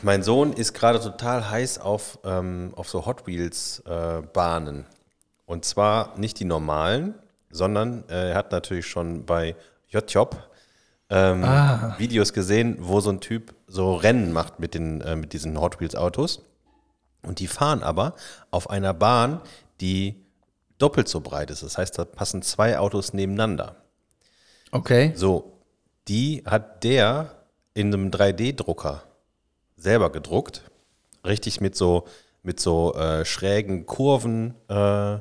[0.01, 4.86] mein Sohn ist gerade total heiß auf, ähm, auf so Hot Wheels äh.
[5.45, 7.16] Und zwar nicht die normalen,
[7.49, 9.56] sondern äh, er hat natürlich schon bei
[9.89, 10.49] JJob
[11.10, 11.95] ähm, Ah.
[11.99, 15.80] Videos gesehen, wo so ein Typ so Rennen macht mit, den, äh, mit diesen Hot
[15.80, 16.41] Wheels Autos.
[17.22, 18.16] Und die fahren aber
[18.51, 19.41] auf einer Bahn,
[19.80, 20.16] die
[20.80, 21.64] doppelt so breit ist.
[21.64, 23.76] Das heißt, da passen zwei Autos nebeneinander.
[24.72, 25.14] Okay.
[25.16, 25.54] So,
[26.08, 27.32] die hat der
[27.74, 29.04] in einem 3D-Drucker
[29.84, 30.63] selber gedruckt.
[31.25, 32.07] Richtig mit so,
[32.41, 34.55] mit so äh, schrägen Kurven.
[34.67, 35.19] Äh,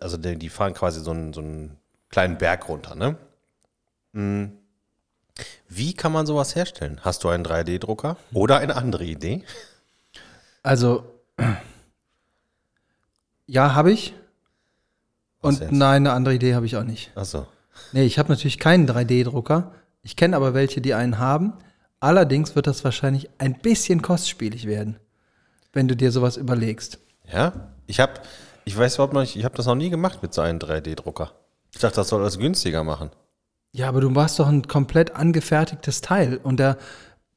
[0.00, 1.76] also die, die fahren quasi so einen, so einen
[2.08, 3.16] kleinen Berg runter, ne?
[4.12, 4.52] Mm.
[5.68, 7.00] Wie kann man sowas herstellen?
[7.02, 9.42] Hast du einen 3D-Drucker oder eine andere Idee?
[10.62, 11.04] Also,
[13.46, 14.14] ja, habe ich.
[15.40, 15.72] Was Und jetzt?
[15.72, 17.10] nein, eine andere Idee habe ich auch nicht.
[17.14, 17.46] Achso.
[17.92, 19.72] Nee, ich habe natürlich keinen 3D-Drucker.
[20.02, 21.54] Ich kenne aber welche, die einen haben.
[22.00, 24.98] Allerdings wird das wahrscheinlich ein bisschen kostspielig werden,
[25.72, 26.98] wenn du dir sowas überlegst.
[27.30, 27.72] Ja?
[27.86, 28.14] Ich habe,
[28.64, 31.32] ich weiß überhaupt noch nicht, ich habe das noch nie gemacht mit so einem 3D-Drucker.
[31.72, 33.10] Ich dachte, das soll das günstiger machen.
[33.72, 36.78] Ja, aber du machst doch ein komplett angefertigtes Teil und der,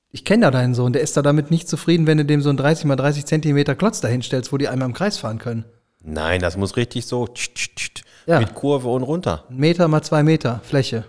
[0.09, 2.49] ich kenne ja deinen Sohn, der ist da damit nicht zufrieden, wenn du dem so
[2.49, 5.66] einen 30 mal 30 Zentimeter Klotz dahinstellst, wo die einmal im Kreis fahren können.
[6.01, 8.39] Nein, das muss richtig so tsch, tsch, tsch, Ja.
[8.39, 9.43] mit Kurve und runter.
[9.49, 11.03] Ein Meter mal zwei Meter Fläche.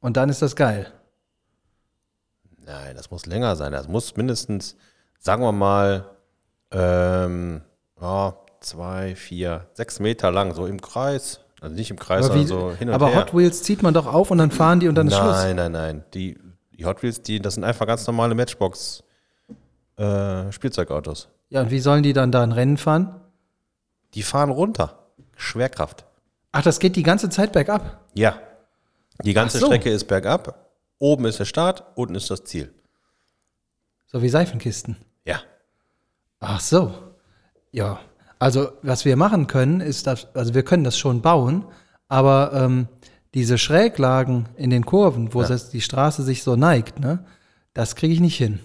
[0.00, 0.90] Und dann ist das geil.
[2.68, 3.72] Nein, das muss länger sein.
[3.72, 4.76] Das muss mindestens,
[5.18, 6.04] sagen wir mal,
[6.70, 7.62] ähm,
[7.98, 11.40] ja, zwei, vier, sechs Meter lang, so im Kreis.
[11.62, 13.22] Also nicht im Kreis, Aber, wie, sondern so hin und aber her.
[13.22, 15.36] Hot Wheels zieht man doch auf und dann fahren die und dann ist Schluss.
[15.36, 16.04] nein, nein, nein.
[16.12, 16.38] Die,
[16.76, 19.02] die Hot Wheels, die, das sind einfach ganz normale Matchbox
[19.98, 20.50] äh.
[21.48, 23.18] Ja, und wie sollen die dann da ein Rennen fahren?
[24.12, 25.06] Die fahren runter.
[25.36, 26.04] Schwerkraft.
[26.52, 28.04] Ach, das geht die ganze Zeit bergab.
[28.12, 28.38] Ja.
[29.24, 29.66] Die ganze so.
[29.66, 30.67] Strecke ist bergab.
[30.98, 32.72] Oben ist der Start, unten ist das Ziel.
[34.06, 34.96] So wie Seifenkisten.
[35.24, 35.40] Ja.
[36.40, 36.94] Ach so.
[37.72, 38.00] Ja.
[38.38, 41.64] Also, was wir machen können, ist, dass, also wir können das schon bauen,
[42.08, 42.88] aber ähm,
[43.34, 47.24] diese Schräglagen in den Kurven, wo das, die Straße sich so neigt, ne,
[47.74, 48.60] das kriege ich nicht hin.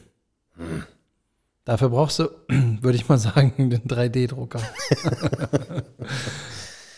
[1.66, 4.60] Dafür brauchst du, würde ich mal sagen, den 3D-Drucker.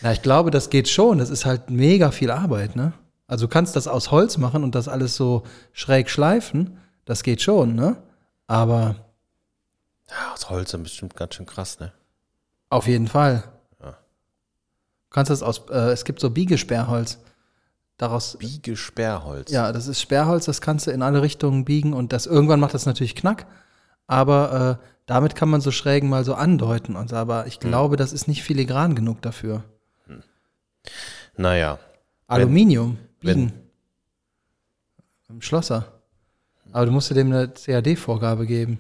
[0.02, 1.18] Na, ich glaube, das geht schon.
[1.18, 2.94] Das ist halt mega viel Arbeit, ne?
[3.28, 6.78] Also du kannst das aus Holz machen und das alles so schräg schleifen.
[7.06, 7.98] Das geht schon, ne?
[8.48, 8.96] Aber
[10.10, 11.92] ja aus Holz ist bestimmt ganz schön krass, ne?
[12.70, 13.44] Auf jeden Fall.
[13.80, 13.94] Du
[15.10, 17.20] kannst das aus, äh, es gibt so Biegesperrholz.
[17.98, 19.50] Daraus, Biegesperrholz.
[19.50, 22.74] ja, das ist Sperrholz, das kannst du in alle Richtungen biegen und das irgendwann macht
[22.74, 23.46] das natürlich Knack,
[24.08, 26.96] aber äh, damit kann man so Schrägen mal so andeuten.
[26.96, 29.64] Und, aber ich glaube, das ist nicht filigran genug dafür.
[31.38, 31.80] Naja.
[32.28, 33.52] Aluminium, wenn-.
[35.30, 35.92] Im Schlosser.
[36.72, 38.80] Aber du musst dir dem eine CAD-Vorgabe geben.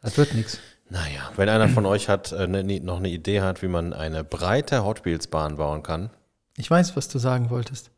[0.00, 0.58] Das wird nichts.
[0.90, 4.24] Naja, wenn einer von euch hat, äh, ne, noch eine Idee hat, wie man eine
[4.24, 6.10] breite Hot Wheels Bahn bauen kann.
[6.58, 7.90] Ich weiß, was du sagen wolltest.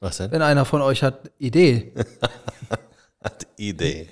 [0.00, 0.30] Was denn?
[0.30, 1.92] Wenn einer von euch hat Idee,
[3.22, 4.08] Hat Idee.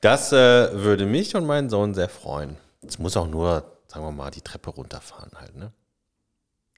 [0.00, 0.36] Das äh,
[0.82, 2.56] würde mich und meinen Sohn sehr freuen.
[2.86, 5.72] Es muss auch nur, sagen wir mal, die Treppe runterfahren halt, ne?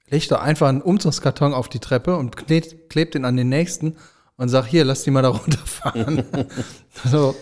[0.09, 3.97] Leg doch einfach einen Umzugskarton auf die Treppe und klebt, klebt den an den nächsten
[4.37, 6.23] und sag, hier, lass die mal da runterfahren.
[7.05, 7.35] so,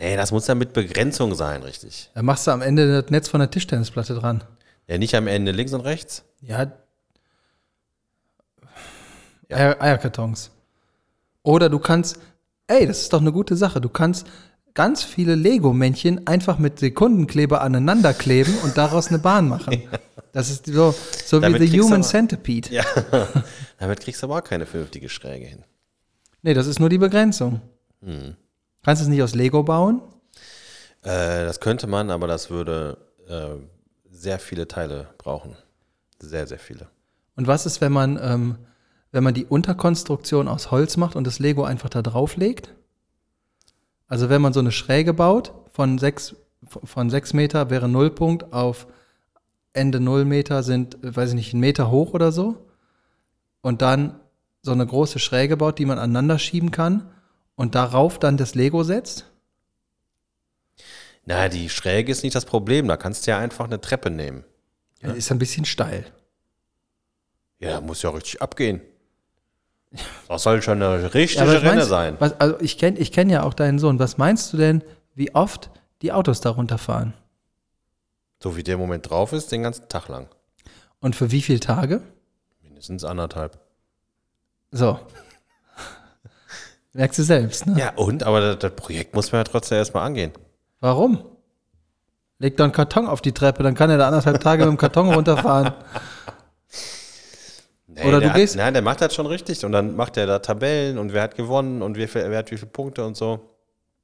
[0.00, 2.10] Nee, das muss ja mit Begrenzung sein, richtig.
[2.14, 4.42] dann machst du am Ende das Netz von der Tischtennisplatte dran.
[4.88, 6.24] Ja, nicht am Ende links und rechts.
[6.40, 6.72] Ja.
[9.50, 10.52] Eier, Eierkartons.
[11.42, 12.18] Oder du kannst,
[12.66, 13.82] ey, das ist doch eine gute Sache.
[13.82, 14.26] Du kannst
[14.72, 19.82] ganz viele Lego-Männchen einfach mit Sekundenkleber aneinander kleben und daraus eine Bahn machen.
[20.32, 22.72] Das ist so, so wie The Human aber- Centipede.
[22.72, 22.84] Ja.
[23.78, 25.64] Damit kriegst du aber auch keine vernünftige Schräge hin.
[26.42, 27.60] Nee, das ist nur die Begrenzung.
[28.02, 30.00] Kannst du es nicht aus Lego bauen?
[31.02, 32.96] Äh, das könnte man, aber das würde
[33.28, 33.56] äh,
[34.10, 35.56] sehr viele Teile brauchen.
[36.20, 36.88] Sehr, sehr viele.
[37.36, 38.58] Und was ist, wenn man, ähm,
[39.12, 42.74] wenn man die Unterkonstruktion aus Holz macht und das Lego einfach da drauf legt?
[44.06, 46.34] Also wenn man so eine Schräge baut von sechs,
[46.66, 48.86] von sechs Meter wäre Nullpunkt auf
[49.72, 52.66] Ende Null Meter sind, weiß ich nicht, ein Meter hoch oder so.
[53.62, 54.18] Und dann
[54.62, 57.08] so eine große Schräge baut, die man aneinander schieben kann
[57.54, 59.26] und darauf dann das Lego setzt.
[61.24, 62.88] Na, die Schräge ist nicht das Problem.
[62.88, 64.44] Da kannst du ja einfach eine Treppe nehmen.
[65.02, 65.12] Ja.
[65.12, 66.04] Ist ein bisschen steil.
[67.58, 68.80] Ja, muss ja richtig abgehen.
[70.28, 72.16] Das soll schon eine Ja, richtige was Renne meinst- sein.
[72.18, 73.98] Was, also ich kenne ich kenn ja auch deinen Sohn.
[73.98, 74.82] Was meinst du denn,
[75.14, 75.70] wie oft
[76.02, 77.12] die Autos da runterfahren?
[78.42, 80.28] So wie der Moment drauf ist, den ganzen Tag lang.
[81.00, 82.02] Und für wie viele Tage?
[82.62, 83.58] Mindestens anderthalb.
[84.70, 84.98] So.
[86.92, 87.78] Merkst du selbst, ne?
[87.78, 88.22] Ja, und?
[88.24, 90.32] Aber das, das Projekt muss man ja trotzdem erstmal angehen.
[90.80, 91.24] Warum?
[92.38, 94.78] Leg da einen Karton auf die Treppe, dann kann er da anderthalb Tage mit dem
[94.78, 95.74] Karton runterfahren.
[97.86, 99.64] Nee, Oder der du gehst- Hat, nein, der macht das schon richtig.
[99.64, 102.56] Und dann macht er da Tabellen und wer hat gewonnen und wer, wer hat wie
[102.56, 103.50] viele Punkte und so.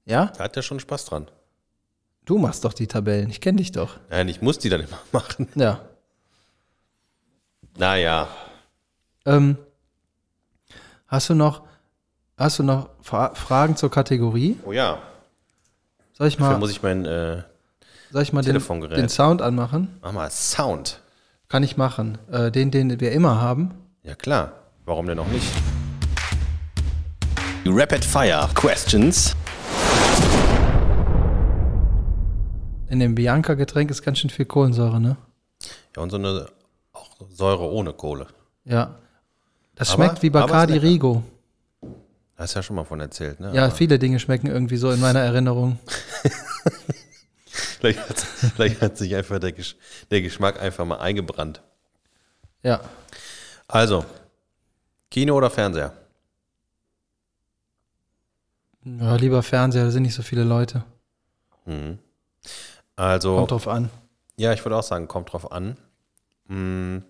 [0.05, 0.33] Ja?
[0.37, 1.29] Da hat er schon Spaß dran.
[2.27, 3.31] Du machst doch die Tabellen.
[3.31, 3.99] Ich kenne dich doch.
[4.11, 5.49] Nein, ich muss die dann immer machen.
[5.55, 5.81] Ja.
[7.79, 8.29] Naja.
[9.25, 9.57] Ähm,
[11.07, 11.63] hast du noch,
[12.37, 14.59] hast du noch Fra Fragen zur Kategorie?
[14.65, 14.99] Oh ja.
[16.15, 17.43] Soll ich Dafür mal, muss ich mein, äh,
[18.11, 19.99] soll ich mal den, den Sound anmachen?
[20.03, 21.01] mach mal Sound.
[21.49, 22.19] Kann ich machen.
[22.31, 23.75] Äh, den, den wir immer haben.
[24.03, 24.53] Ja klar.
[24.85, 25.47] Warum denn auch nicht?
[27.67, 29.37] Rapid Fire Questions.
[32.89, 35.17] In dem Bianca-Getränk ist ganz schön viel Kohlensäure, ne?
[35.97, 36.47] Ja, und so eine
[36.93, 38.27] auch Säure ohne Kohle.
[38.65, 38.97] Ja.
[39.75, 40.77] Das Aber- schmeckt wie Bacardi.
[40.79, 41.23] Rigo.
[42.37, 43.53] Hast ja schon mal von erzählt, ne?
[43.55, 45.79] Ja, Aber viele Dinge schmecken irgendwie so in meiner Erinnerung.
[47.47, 49.77] vielleicht, hat, vielleicht hat sich einfach der, Gesch
[50.11, 51.63] der Geschmack einfach mal eingebrannt.
[52.63, 52.81] Ja.
[53.69, 54.05] Also,
[55.11, 55.93] Kino oder Fernseher?
[58.85, 60.85] ja lieber Fernseher, da sind nicht so viele Leute.
[62.97, 63.91] Also, Kommt drauf an.
[64.37, 65.77] ja, ich würde auch sagen, kommt drauf an.
[66.49, 67.05] Hm,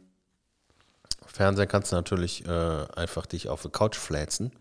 [1.27, 4.53] Fernseher kannst du natürlich äh, einfach dich auf die Couch fläzen.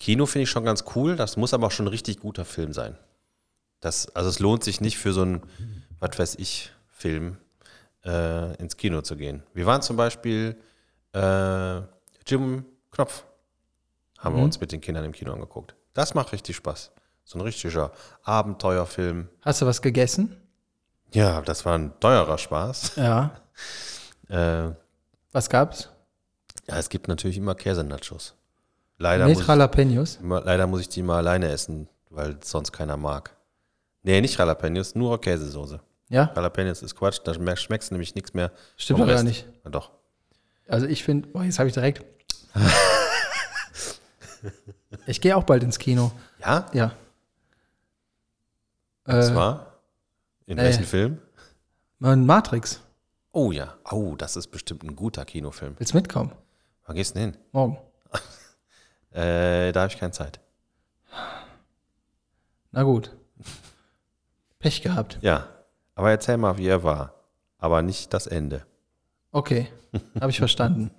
[0.00, 2.72] Kino finde ich schon ganz cool, das muss aber auch schon ein richtig guter Film
[2.72, 2.98] sein.
[3.80, 5.42] Das, also es lohnt sich nicht für so einen,
[6.00, 7.36] was weiß ich, Film
[8.04, 9.42] äh, ins Kino zu gehen.
[9.54, 10.56] Wir waren zum Beispiel
[11.12, 11.80] äh,
[12.26, 13.24] Jim Knopf,
[14.18, 15.74] haben wir uns mit den Kindern im Kino angeguckt.
[15.92, 16.90] Das macht richtig Spaß.
[17.24, 17.90] So ein richtiger
[18.22, 19.28] Abenteuerfilm.
[19.42, 20.36] Hast du was gegessen?
[21.12, 22.96] Ja, das war ein teurer Spaß.
[22.96, 23.32] Ja.
[24.30, 24.70] Äh,
[25.32, 25.90] Was gab's?
[26.66, 28.34] ja, es gibt natürlich immer Käsenachos.
[28.96, 30.16] Leider muss, Mit ich, Jalapenos.
[30.16, 33.36] immer, leider muss ich die mal alleine essen, weil sonst keiner mag.
[34.02, 35.78] Nee, nicht Jalapenos, nur Käsesoße.
[36.08, 36.32] Ja?
[36.34, 38.50] Jalapenos ist Quatsch, da schme- schmeckst du nämlich nichts mehr.
[38.78, 39.46] Stimmt doch gar nicht.
[39.62, 39.90] Ja, doch.
[40.68, 42.02] Also ich finde, jetzt habe ich direkt.
[45.06, 46.12] ich gehe auch bald ins Kino.
[46.40, 46.66] Ja?
[46.72, 46.92] Ja.
[49.06, 49.78] Und Äh, zwar?
[50.46, 50.62] In äh.
[50.62, 51.18] welchem Film?
[51.98, 52.80] Mann, Matrix.
[53.32, 53.74] Oh ja.
[53.90, 55.74] Oh, das ist bestimmt ein guter Kinofilm.
[55.78, 56.32] Willst du mitkommen?
[56.86, 57.74] Wann gehst du denn Morgen.
[57.76, 57.82] hin?
[59.22, 60.40] Äh, da habe ich keine Zeit.
[62.72, 63.12] Na gut.
[64.58, 65.18] Pech gehabt.
[65.20, 65.46] Ja.
[65.94, 67.14] Aber erzähl mal, wie er war.
[67.58, 68.66] Aber nicht das Ende.
[69.30, 69.68] Okay.
[70.20, 70.90] Habe ich verstanden.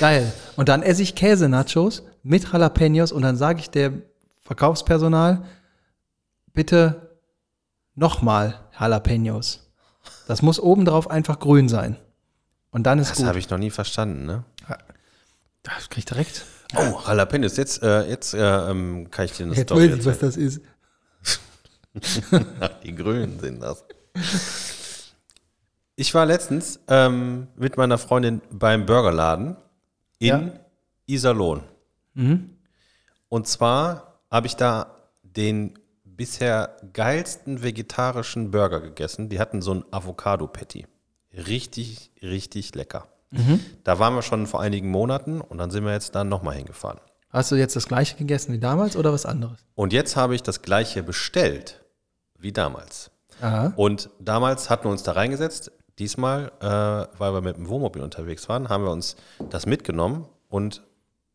[0.00, 0.32] Geil.
[0.56, 4.02] Und dann esse ich Käse-Nachos mit Jalapenos und dann sage ich dem
[4.42, 5.44] Verkaufspersonal,
[6.52, 7.03] bitte
[7.94, 9.70] nochmal Jalapenos.
[10.26, 11.96] Das muss obendrauf einfach grün sein.
[12.70, 13.26] Und dann ist Das gut.
[13.26, 14.44] habe ich noch nie verstanden, ne?
[15.62, 16.44] Das krieg ich direkt.
[16.76, 17.56] Oh, Jalapenos.
[17.56, 20.36] Jetzt, äh, jetzt äh, ähm, kann ich dir eine Jetzt Story weiß ich, was das
[20.36, 20.60] ist.
[22.60, 23.84] Ach, die Grünen sind das.
[25.96, 29.56] Ich war letztens ähm, mit meiner Freundin beim Burgerladen
[30.18, 30.52] in Ja.
[31.06, 31.62] Iserlohn.
[32.14, 32.50] Mhm.
[33.28, 35.78] Und zwar habe ich da den
[36.16, 39.28] bisher geilsten vegetarischen Burger gegessen.
[39.28, 40.86] Die hatten so ein Avocado-Patty.
[41.32, 43.08] Richtig, richtig lecker.
[43.30, 43.60] Mhm.
[43.82, 47.00] Da waren wir schon vor einigen Monaten und dann sind wir jetzt dann nochmal hingefahren.
[47.30, 49.58] Hast du jetzt das gleiche gegessen wie damals oder was anderes?
[49.74, 51.84] Und jetzt habe ich das gleiche bestellt
[52.38, 53.10] wie damals.
[53.40, 53.72] Aha.
[53.74, 55.72] Und damals hatten wir uns da reingesetzt.
[55.98, 56.64] Diesmal, äh,
[57.18, 59.16] weil wir mit dem Wohnmobil unterwegs waren, haben wir uns
[59.50, 60.82] das mitgenommen und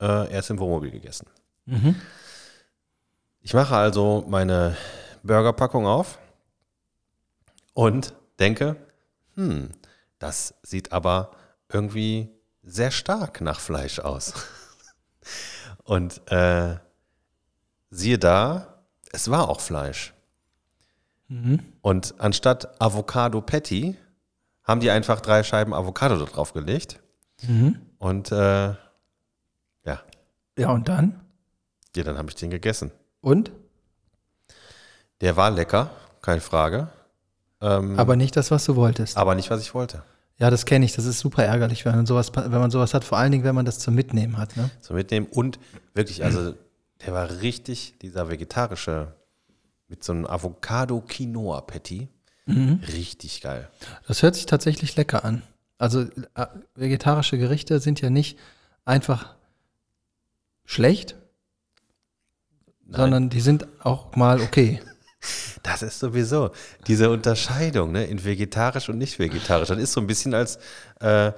[0.01, 1.27] äh, erst im Wohnmobil gegessen.
[3.41, 4.75] Ich mache also meine
[5.23, 6.19] Burgerpackung auf
[7.73, 8.75] und denke,
[9.35, 9.69] hm,
[10.19, 11.31] das sieht aber
[11.71, 12.29] irgendwie
[12.63, 14.33] sehr stark nach Fleisch aus.
[15.83, 16.77] Und äh,
[17.89, 20.13] siehe da, es war auch Fleisch.
[21.81, 23.95] Und anstatt Avocado Patty
[24.63, 26.99] haben die einfach drei Scheiben Avocado da drauf gelegt.
[27.97, 28.69] Und äh,
[29.85, 30.03] ja,
[30.57, 31.21] Ja, und dann?
[31.95, 32.91] ja, dann habe ich den gegessen.
[33.21, 33.51] Und?
[35.21, 35.89] Der war lecker,
[36.21, 36.89] keine Frage.
[37.61, 39.17] Ähm, Aber nicht das, was du wolltest.
[39.17, 40.03] aber nicht, was ich wollte.
[40.37, 40.93] Ja, das kenne ich.
[40.95, 43.03] Das ist super ärgerlich, wenn man sowas, wenn man sowas hat.
[43.03, 44.55] Vor allen Dingen, wenn man das zum Mitnehmen hat.
[44.55, 44.69] Ne?
[44.79, 45.27] So mitnehmen.
[45.29, 45.59] Und
[45.93, 46.53] wirklich, also
[47.05, 49.13] der war richtig, dieser vegetarische,
[49.89, 52.07] mit so einem Avocado-Quinoa-Patty.
[52.47, 53.69] Richtig geil.
[54.07, 55.43] Das hört sich tatsächlich lecker an.
[55.77, 56.01] Also
[56.35, 58.39] äh, vegetarische Gerichte sind ja nicht
[58.85, 59.35] einfach
[60.65, 61.15] schlecht,
[62.91, 64.81] sondern die sind auch mal okay.
[65.63, 66.51] Das ist sowieso
[66.87, 69.67] diese Unterscheidung ne, in vegetarisch und nicht vegetarisch.
[69.67, 70.59] Das ist so ein bisschen als,
[71.01, 71.33] äh,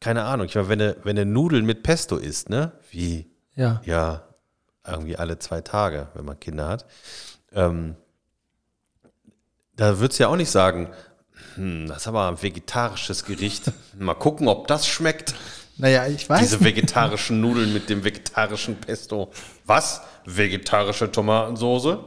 [0.00, 3.80] keine Ahnung, ich meine, wenn du, wenn du Nudeln mit Pesto isst, ne, wie, Ja.
[3.84, 4.24] ja,
[4.84, 6.86] irgendwie alle zwei Tage, wenn man Kinder hat,
[7.52, 7.94] ähm,
[9.76, 10.88] Da würdest du ja auch nicht sagen,
[11.54, 13.70] hm, das ist aber ein vegetarisches Gericht.
[13.98, 15.34] Mal gucken, ob das schmeckt.
[15.78, 16.40] Naja, ich weiß.
[16.40, 19.30] Diese vegetarischen Nudeln mit dem vegetarischen Pesto.
[19.64, 20.02] Was?
[20.24, 21.98] Vegetarische Tomatensoße?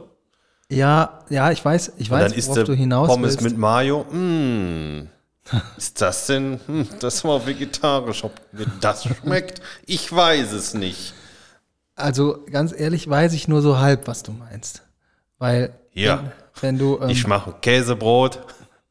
[0.70, 3.42] Ja, ja, ich weiß, ich weiß, dann worauf du hinaus Pommes willst.
[3.42, 4.06] mit Mayo.
[4.10, 5.08] Hm.
[5.76, 6.58] Ist das denn?
[6.66, 8.24] Hm, das war vegetarisch.
[8.24, 9.60] Ob mir das schmeckt?
[9.86, 11.12] Ich weiß es nicht.
[11.96, 14.82] Also ganz ehrlich, weiß ich nur so halb, was du meinst.
[15.38, 16.32] Weil Ja.
[16.60, 18.40] wenn, wenn du ähm, Ich mache Käsebrot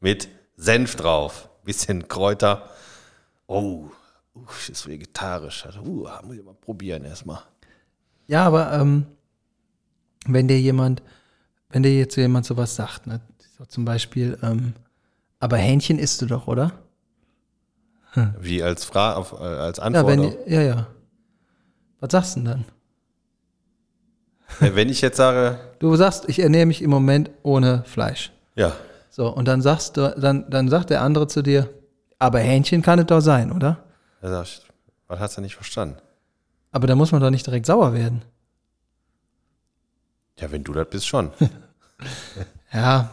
[0.00, 1.48] mit Senf drauf.
[1.64, 2.70] Bisschen Kräuter.
[3.46, 3.88] Oh,
[4.36, 5.66] uh, ist vegetarisch.
[5.66, 7.40] Also, Uh, muss ich mal probieren erstmal.
[8.26, 9.06] Ja, aber ähm,
[10.26, 11.02] wenn dir jemand,
[11.70, 13.20] wenn dir jetzt jemand sowas sagt, ne,
[13.58, 14.74] so zum Beispiel, ähm,
[15.40, 16.72] aber Hähnchen isst du doch, oder?
[18.38, 20.06] Wie als, Fra auf, äh, als Ja, Antwort.
[20.06, 20.86] wenn, auf- ja, ja.
[22.00, 22.64] Was sagst du denn
[24.60, 24.74] dann?
[24.74, 28.32] Wenn ich jetzt sage, Du sagst, ich ernähre mich im Moment ohne Fleisch.
[28.54, 28.72] ja,
[29.10, 31.68] So, und dann sagst du, dann, dann sagt der andere zu dir,
[32.18, 33.84] aber Hähnchen kann es doch sein, oder?
[34.20, 34.62] dann sag ich,
[35.08, 35.96] was hast du nicht verstanden?
[36.74, 38.22] Aber da muss man doch nicht direkt sauer werden.
[40.40, 41.30] Ja, wenn du das bist, schon.
[42.72, 43.10] Ja,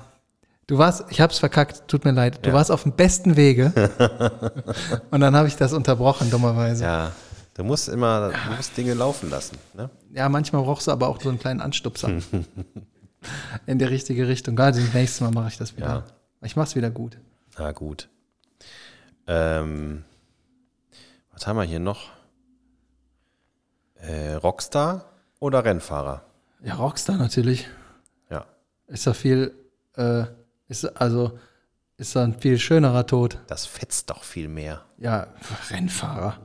[0.66, 2.44] du warst, ich hab's verkackt, tut mir leid.
[2.44, 2.56] Du Ja.
[2.56, 3.72] warst auf dem besten Wege.
[5.12, 6.84] und dann habe ich das unterbrochen, dummerweise.
[6.84, 7.04] Ja.
[7.06, 7.12] Ja,
[7.54, 9.60] du musst immer, du musst Dinge laufen lassen.
[9.76, 9.92] Ne?
[10.30, 12.10] manchmal brauchst du aber auch so einen kleinen Anstupser.
[13.68, 14.56] in die richtige Richtung.
[14.56, 15.88] Gerade das nächste Mal mache ich das wieder.
[15.88, 16.04] Ja.
[16.42, 17.20] Ich mach's wieder gut.
[17.60, 18.10] Na gut.
[19.28, 20.04] Ähm,
[21.32, 22.10] was haben wir hier noch?
[24.02, 25.06] Äh, Rockstar
[25.40, 26.24] oder Rennfahrer?
[26.64, 27.68] Ja, Rockstar natürlich.
[28.30, 28.46] Ja.
[28.88, 29.54] Ist da viel,
[29.96, 30.24] äh,
[30.68, 31.38] ist, also,
[31.98, 33.38] ist da ein viel schönerer Tod.
[33.48, 34.84] Das fetzt doch viel mehr.
[34.98, 35.28] Ja,
[35.70, 36.40] Rennfahrer.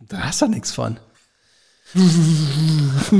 [0.00, 0.98] Da hast du nichts von.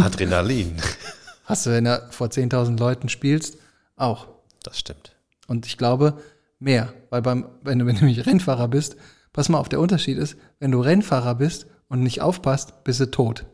[0.00, 0.76] Adrenalin.
[1.44, 3.58] Hast du, wenn du vor 10.000 Leuten spielst,
[3.96, 4.28] auch.
[4.62, 5.14] Das stimmt.
[5.46, 6.18] Und ich glaube,
[6.58, 6.94] mehr.
[7.10, 8.96] Weil beim, wenn du, wenn du nämlich Rennfahrer bist,
[9.34, 13.10] pass mal auf, der Unterschied ist, wenn du Rennfahrer bist und nicht aufpasst, bist du
[13.10, 13.44] tot.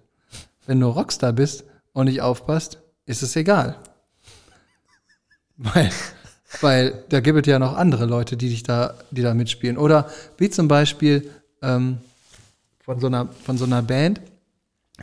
[0.67, 3.77] Wenn du Rockstar bist und nicht aufpasst, ist es egal.
[5.57, 5.91] Weil,
[6.61, 9.77] weil da gibt es ja noch andere Leute, die dich da, die da mitspielen.
[9.77, 10.09] Oder
[10.39, 11.31] wie zum Beispiel
[11.63, 11.99] ähm,
[12.81, 14.21] von, so einer, von so einer Band,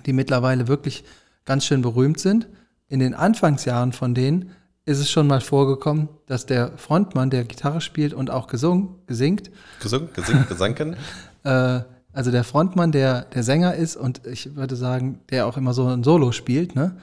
[0.05, 1.03] die mittlerweile wirklich
[1.45, 2.47] ganz schön berühmt sind.
[2.87, 4.51] In den Anfangsjahren von denen
[4.85, 9.51] ist es schon mal vorgekommen, dass der Frontmann, der Gitarre spielt und auch gesungen, gesingt,
[9.81, 10.95] Gesungen, gesingt, gesanken.
[11.43, 11.81] äh,
[12.17, 15.85] also der Frontmann, der der Sänger ist und ich würde sagen, der auch immer so
[15.85, 16.97] ein Solo spielt, ne?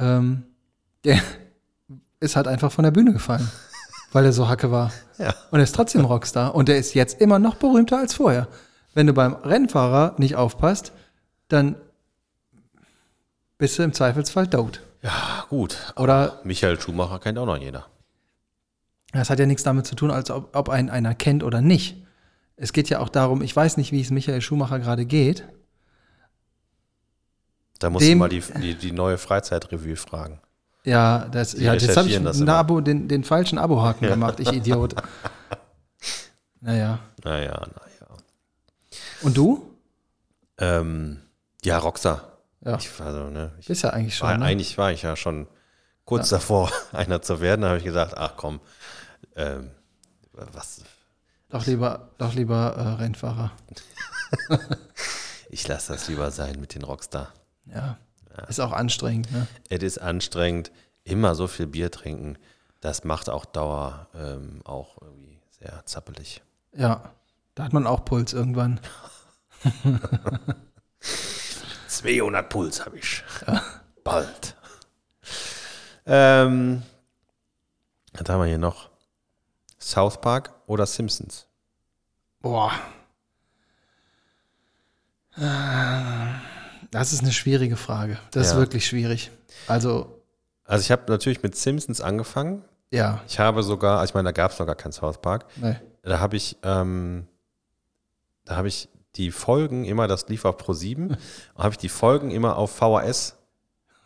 [0.00, 0.42] Ähm,
[1.04, 1.20] der
[2.20, 3.48] ist halt einfach von der Bühne gefallen,
[4.12, 4.90] weil er so hacke war.
[5.16, 5.32] Ja.
[5.52, 8.48] Und er ist trotzdem Rockstar und der ist jetzt immer noch berühmter als vorher.
[8.94, 10.90] Wenn du beim Rennfahrer nicht aufpasst,
[11.46, 11.76] dann
[13.58, 14.82] bist du im Zweifelsfall tot.
[15.02, 15.94] Ja, gut.
[15.94, 17.86] Oder Michael Schumacher kennt auch noch jeder.
[19.12, 22.07] das hat ja nichts damit zu tun, als ob, ob einen einer kennt oder nicht.
[22.60, 25.46] Es geht ja auch darum, ich weiß nicht, wie es Michael Schumacher gerade geht.
[27.78, 30.40] Da musst Dem- du mal die, die, die neue Freizeitrevue fragen.
[30.84, 32.48] Ja, das, Die ja, jetzt habe ich ein.
[32.48, 34.94] Abo, den, den falschen Abohaken gemacht, ich Idiot.
[36.60, 36.98] Naja.
[37.22, 38.16] Naja, naja.
[39.22, 39.76] Und du?
[40.58, 41.20] Ähm,
[41.64, 42.38] ja, Rockstar.
[42.64, 44.40] Ja, Ich, also, ne, ich bist ja eigentlich war, schon.
[44.40, 44.46] Ne?
[44.46, 45.46] Eigentlich war ich ja schon
[46.04, 47.62] kurz davor, einer zu werden.
[47.62, 48.58] Da habe ich gesagt, ach komm,
[49.36, 49.70] ähm,
[50.32, 50.82] was,
[51.50, 53.52] Doch lieber, doch lieber äh, Rennfahrer.
[55.50, 57.32] ich lasse das lieber sein mit den Rockstar.
[57.66, 57.98] Ja.
[58.48, 59.48] Ist auch anstrengend, ne?
[59.68, 60.70] Es ist anstrengend,
[61.02, 62.38] immer so viel Bier trinken.
[62.80, 66.42] Das macht auch Dauer ähm, auch irgendwie sehr zappelig.
[66.72, 67.12] Ja.
[67.54, 68.78] Da hat man auch Puls irgendwann.
[71.88, 73.24] 200 Puls habe ich.
[74.04, 74.54] Bald.
[76.06, 76.82] Ähm,
[78.12, 78.87] was haben wir hier noch?
[79.80, 81.46] South Park oder Simpsons?
[82.40, 82.72] Boah.
[85.36, 85.40] Äh,
[86.90, 88.18] Das ist eine schwierige Frage.
[88.30, 88.58] Das ist Ja.
[88.58, 89.30] wirklich schwierig.
[89.66, 90.14] Also,
[90.64, 92.64] Also ich habe natürlich mit Simpsons angefangen.
[92.90, 93.20] ja.
[93.28, 95.44] Ich habe sogar, also ich meine, da gab es noch gar keinen South Park.
[95.56, 95.76] Nee.
[96.02, 97.26] Da habe ich, ähm,
[98.46, 101.16] da habe ich die Folgen immer, das lief auf Pro 7,
[101.56, 103.36] habe ich die Folgen immer auf VHS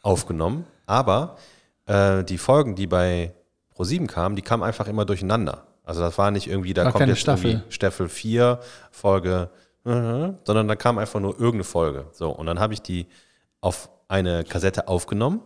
[0.02, 0.66] aufgenommen.
[0.86, 1.36] Aber
[1.86, 3.32] äh, die Folgen, die bei
[3.74, 5.66] Pro 7 kamen, die kamen einfach immer durcheinander.
[5.84, 7.50] Also das war nicht irgendwie, da War kommt jetzt Staffel.
[7.50, 8.60] irgendwie Staffel 4,
[8.90, 9.50] Folge,
[9.84, 12.06] mhm, sondern da kam einfach nur irgendeine Folge.
[12.12, 13.06] So, und dann habe ich die
[13.60, 15.40] auf eine Kassette aufgenommen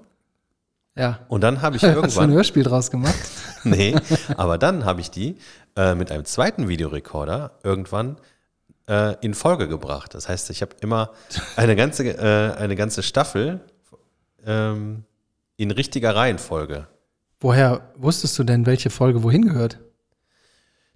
[0.96, 1.20] Ja.
[1.28, 2.30] und dann habe ich Hast du ein irgendwann.
[2.32, 3.14] Hörspiel draus gemacht?
[3.64, 3.96] Nee,
[4.36, 5.38] aber dann habe ich die
[5.74, 8.16] äh, mit einem zweiten Videorekorder irgendwann
[8.88, 10.14] äh, in Folge gebracht.
[10.14, 11.10] Das heißt, ich habe immer
[11.56, 13.58] eine ganze, äh, eine ganze Staffel
[14.44, 15.02] ähm,
[15.56, 16.86] in richtiger Reihenfolge
[17.40, 19.78] Woher wusstest du denn, welche Folge wohin gehört?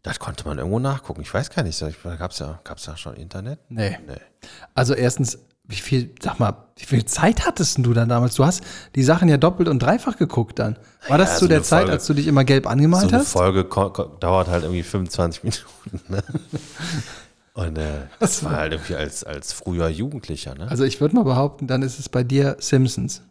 [0.03, 1.21] Das konnte man irgendwo nachgucken.
[1.21, 1.79] Ich weiß gar nicht,
[2.19, 3.61] gab es ja, gab's ja schon Internet?
[3.69, 3.99] Nee.
[4.07, 4.15] Nee.
[4.75, 8.35] Also erstens, wie viel, sag mal, wie viel Zeit hattest du dann damals?
[8.37, 8.63] Du hast
[8.95, 10.79] die Sachen ja doppelt und dreifach geguckt dann.
[11.09, 13.09] War das Ja, zu so der Zeit, Folge- als du dich immer gelb So angemalt
[13.13, 13.33] eine hast?
[13.33, 15.43] Folge dauert halt irgendwie 25
[15.93, 16.01] Minuten.
[16.13, 16.23] Ne?
[17.53, 20.55] Und äh, das war halt irgendwie als, als früher Jugendlicher.
[20.55, 20.67] Ne?
[20.71, 23.23] Also ich würde mal behaupten, dann ist es bei dir Simpsons.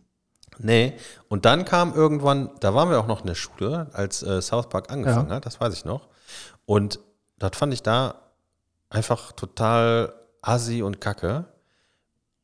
[0.61, 0.93] Nee,
[1.29, 4.67] und dann kam irgendwann, da waren wir auch noch in der Schule, als äh, South
[4.69, 5.35] Park angefangen Ja.
[5.37, 6.09] hat, das weiß ich noch.
[6.65, 6.99] Und
[7.37, 8.15] das fand ich da
[8.89, 11.45] einfach total assi und kacke.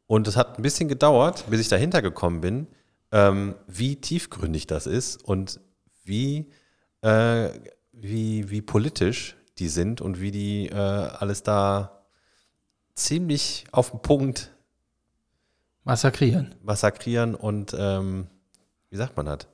[0.07, 2.67] Und es hat ein bisschen gedauert, bis ich dahinter gekommen bin,
[3.11, 5.59] ähm, wie tiefgründig das ist und
[6.05, 6.51] wie,
[7.01, 7.49] äh,
[7.91, 12.05] wie, wie politisch die sind und wie die äh, alles da
[12.93, 14.51] ziemlich auf den Punkt
[15.85, 16.55] Massakrieren.
[16.63, 18.27] massakrieren und, ähm,
[18.89, 19.47] wie sagt man das?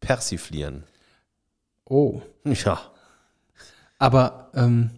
[0.00, 0.84] Persiflieren.
[1.84, 2.22] Oh.
[2.44, 2.80] Ja.
[3.98, 4.90] Aber ähm,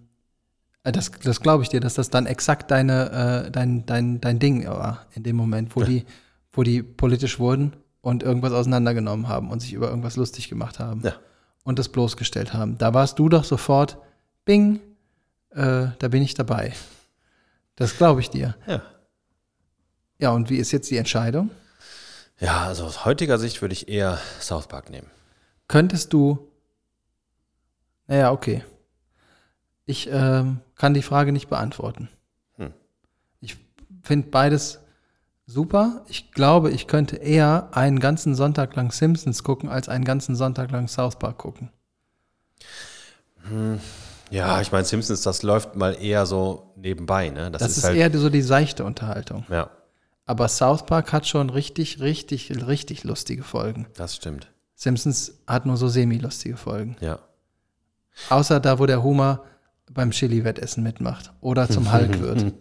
[0.83, 4.39] äh, das, das glaube ich dir, dass das dann exakt deine, äh, dein, dein, dein
[4.39, 6.07] Ding war in dem Moment, wo, die,
[6.53, 11.03] wo die politisch wurden und irgendwas auseinandergenommen haben und sich über irgendwas lustig gemacht haben
[11.03, 11.13] Ja.
[11.65, 12.79] und das bloßgestellt haben.
[12.79, 13.99] Da warst du doch sofort,
[14.47, 14.81] bing,
[15.51, 16.73] äh, da bin ich dabei.
[17.77, 18.57] Das glaube ich dir.
[18.67, 18.83] Ja.
[20.19, 21.51] Ja, und wie ist jetzt die Entscheidung?
[22.41, 25.11] Ja, also aus heutiger Sicht würde ich eher South Park nehmen.
[25.69, 26.51] Könntest du.
[28.07, 28.65] Naja, okay.
[29.87, 32.09] Ich ähm, kann die Frage nicht beantworten.
[32.57, 32.73] Hm.
[33.41, 33.57] Ich
[34.03, 34.81] finde beides
[35.47, 36.05] super.
[36.09, 40.71] Ich glaube, ich könnte eher einen ganzen Sonntag lang Simpsons gucken, als einen ganzen Sonntag
[40.71, 41.71] lang South Park gucken.
[44.31, 47.51] Ja, ich meine, Simpsons, das läuft mal eher so nebenbei, ne?
[47.51, 49.45] Das, ist, eher so die seichte Unterhaltung.
[49.51, 49.71] Ja,
[50.27, 53.87] Aber South Park hat schon richtig, richtig, richtig lustige Folgen.
[53.97, 54.51] das stimmt.
[54.75, 56.97] Simpsons hat nur so semi-lustige Folgen.
[57.01, 57.21] Ja.
[58.31, 59.45] Außer da, wo der Homer
[59.93, 62.53] beim Chili-Wettessen mitmacht oder zum Hulk wird.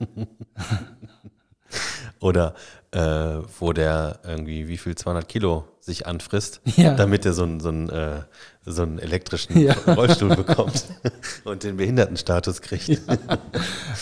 [2.19, 2.53] Oder
[2.93, 6.93] äh, wo der irgendwie wie viel 200 Kilo sich anfrisst, Ja.
[6.93, 8.21] damit er so einen, so einen, äh,
[8.65, 9.73] so einen elektrischen Ja.
[9.87, 10.85] Rollstuhl bekommt
[11.43, 13.01] und den Behindertenstatus kriegt.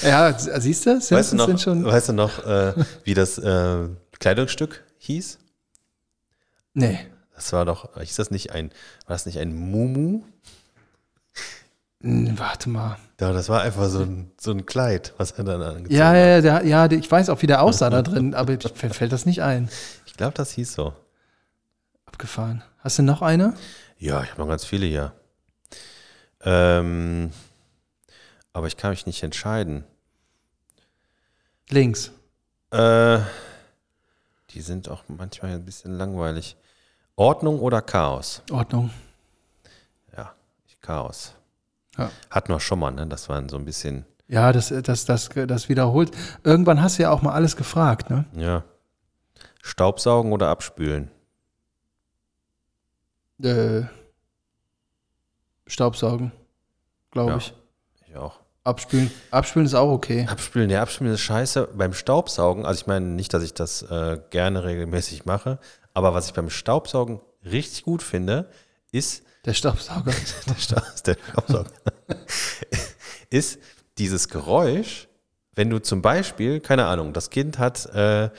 [0.04, 1.86] Ja, siehst du, Simpsons Weißt du noch, sind schon.
[1.86, 2.74] weißt du noch äh,
[3.04, 3.88] wie das äh,
[4.20, 5.40] Kleidungsstück hieß?
[6.74, 7.00] Nee.
[7.34, 8.70] Das war doch, hieß das nicht ein,
[9.08, 10.24] war das nicht ein Mumu?
[12.02, 12.98] Hm, Warte mal.
[13.22, 16.16] Ja, das war einfach so ein, so ein Kleid, was er dann angezogen Ja, hat.
[16.44, 19.12] ja, ja, ja, ich weiß auch, wie der aussah da drin, aber mir fällt fällt
[19.12, 19.70] das nicht ein.
[20.08, 20.94] Ich glaube, das hieß so.
[22.06, 22.64] Abgefahren.
[22.80, 23.54] Hast du noch eine?
[24.00, 25.14] Ja, ich habe noch ganz viele hier.
[26.42, 27.30] Ähm,
[28.54, 29.84] aber ich kann mich nicht entscheiden.
[31.70, 32.12] Links.
[32.72, 33.20] Äh,
[34.50, 36.58] die sind auch manchmal ein bisschen langweilig.
[37.16, 38.42] Ordnung oder Chaos?
[38.50, 38.90] Ordnung.
[40.18, 40.34] Ja,
[40.66, 41.36] ich Chaos.
[41.98, 42.10] Ja.
[42.30, 43.06] Hatten wir schon mal, ne?
[43.08, 46.12] Das waren so ein bisschen, Ja, das, das, das, das wiederholt.
[46.44, 48.26] Irgendwann hast du ja auch mal alles gefragt, ne?
[48.36, 48.64] ja.
[49.64, 51.12] Staubsaugen oder abspülen?
[53.44, 53.84] Äh,
[55.68, 56.32] Staubsaugen,
[57.12, 57.38] glaube Ja.
[57.38, 57.54] ich.
[58.08, 58.40] Ich auch.
[58.64, 59.12] Abspülen.
[59.32, 60.28] Abspülen ist auch okay.
[60.30, 61.70] Abspülen, ja, abspülen ist scheiße.
[61.76, 65.58] Beim Staubsaugen, also ich meine nicht, dass ich das äh, gerne regelmäßig mache,
[65.94, 68.50] aber was ich beim Staubsaugen richtig gut finde,
[68.92, 70.12] ist Der Staubsauger.
[70.48, 71.70] der, Sta der Staubsauger,
[73.30, 73.60] ist
[73.98, 75.08] dieses Geräusch,
[75.56, 78.30] wenn du zum Beispiel, keine Ahnung, das Kind hat, äh,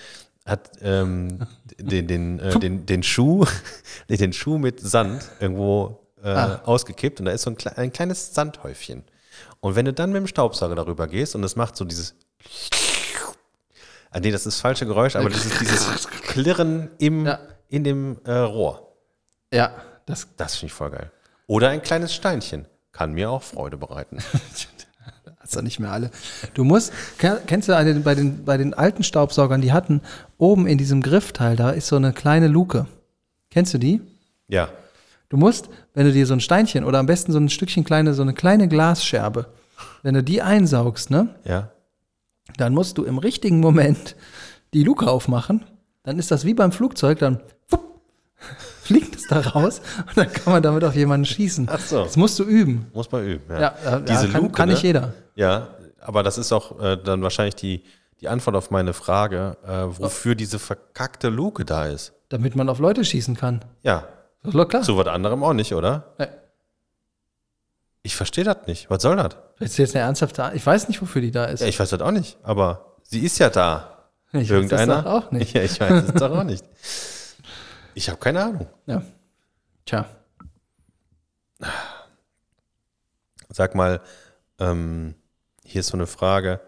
[0.47, 1.47] hat ähm,
[1.79, 3.45] den, den, äh, den, den Schuh,
[4.09, 6.61] den Schuh mit Sand irgendwo äh, Ah.
[6.65, 9.03] ausgekippt und da ist so ein, kle- ein kleines Sandhäufchen.
[9.61, 12.15] Und wenn du dann mit dem Staubsauger darüber gehst und es macht so dieses
[14.15, 17.39] Ah, nee, das ist das falsche Geräusch, aber dieses, dieses Klirren im, Ja.
[17.69, 18.95] in dem äh, Rohr.
[19.53, 19.75] Ja,
[20.13, 21.11] das Das finde ich voll geil.
[21.47, 22.67] Oder ein kleines Steinchen.
[22.93, 24.19] Kann mir auch Freude bereiten.
[25.39, 26.11] hast du nicht mehr alle.
[26.55, 30.01] Du musst, ke- kennst du eine, bei, den, bei den alten Staubsaugern, die hatten
[30.39, 32.87] oben in diesem Griffteil, da ist so eine kleine Luke.
[33.51, 34.01] Kennst du die?
[34.49, 34.69] Ja.
[35.29, 38.15] Du musst, wenn du dir so ein Steinchen oder am besten so ein Stückchen kleine,
[38.15, 39.47] so eine kleine Glasscherbe,
[40.03, 41.71] wenn du die einsaugst, ne, Ja.
[42.59, 44.15] dann musst du im richtigen Moment
[44.75, 45.65] die Luke aufmachen.
[46.05, 48.01] Dann ist das wie beim Flugzeug, dann wupp,
[48.93, 51.69] fliegt es da raus und dann kann man damit auf jemanden schießen.
[51.71, 52.05] Ach so.
[52.05, 52.91] Das musst du üben.
[52.93, 53.43] Muss man üben.
[53.51, 54.89] Ja, Ja, ja, Diese kann, Luke, kann nicht ne?
[54.89, 55.13] jeder.
[55.35, 55.69] Ja,
[56.01, 57.85] aber das ist auch äh, dann wahrscheinlich die,
[58.21, 62.13] die Antwort auf meine Frage, äh, wofür diese verkackte Luke da ist.
[62.29, 63.65] Damit man auf Leute schießen kann.
[63.83, 64.07] Ja,
[64.43, 64.83] Das doch klar.
[64.83, 66.15] zu was anderem auch nicht, oder?
[66.19, 66.27] Nee.
[68.03, 68.91] Ich verstehe das nicht.
[68.91, 69.37] Was soll das?
[69.61, 71.61] Ist jetzt eine ernsthafte Ich weiß nicht, wofür die da ist.
[71.61, 74.09] Ja, ich weiß das auch nicht, aber sie ist ja da.
[74.33, 74.95] ich weiß Irgendeiner?
[74.97, 75.55] das doch auch nicht.
[75.55, 76.65] Ja, ich weiß es doch auch nicht.
[77.95, 78.69] Ich habe keine Ahnung.
[78.87, 79.03] Ja.
[79.85, 80.09] Tja.
[83.49, 84.01] Sag mal,
[84.59, 85.15] ähm,
[85.65, 86.61] hier ist so eine Frage.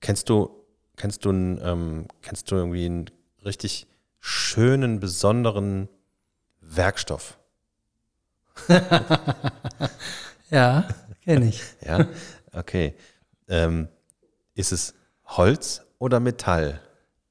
[0.00, 0.64] Kennst du,
[0.96, 3.10] kennst du, einen, ähm, kennst du irgendwie einen
[3.44, 3.86] richtig
[4.18, 5.88] schönen, besonderen
[6.60, 7.38] Werkstoff?
[10.50, 10.88] ja,
[11.22, 11.62] kenne ich.
[11.84, 12.06] ja,
[12.52, 12.94] okay.
[13.48, 13.88] Ähm,
[14.54, 16.80] ist es Holz oder Metall?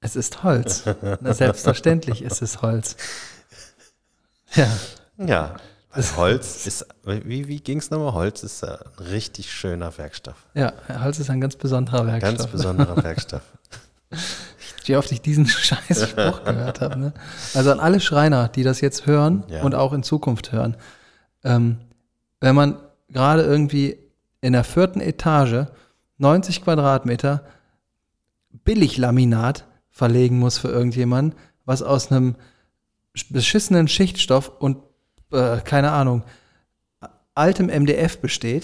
[0.01, 0.83] Es ist Holz.
[1.21, 2.95] Na, selbstverständlich ist es Holz.
[4.55, 4.67] Ja,
[5.17, 5.55] Ja,
[5.93, 8.13] weil Holz ist, wie, wie ging es nochmal?
[8.13, 10.35] Holz ist ein richtig schöner Werkstoff.
[10.53, 10.73] ja,
[11.03, 12.37] Holz ist ein ganz besonderer Werkstoff.
[12.37, 13.41] Ganz besonderer Werkstoff.
[14.85, 16.97] Wie oft ich diesen scheiß Spruch gehört habe.
[16.97, 17.13] Ne?
[17.53, 19.61] Also an alle Schreiner, die das jetzt hören Ja.
[19.61, 20.75] und auch in Zukunft hören.
[21.43, 21.77] Ähm,
[22.39, 22.77] wenn man
[23.09, 23.97] gerade irgendwie
[24.41, 25.67] in der vierten Etage
[26.17, 27.43] 90 Quadratmeter
[28.63, 29.65] Billiglaminat
[30.01, 32.33] verlegen muss für irgendjemanden, was aus einem
[33.29, 34.77] beschissenen Schichtstoff und
[35.31, 36.23] äh, keine Ahnung,
[37.35, 38.63] altem MDF besteht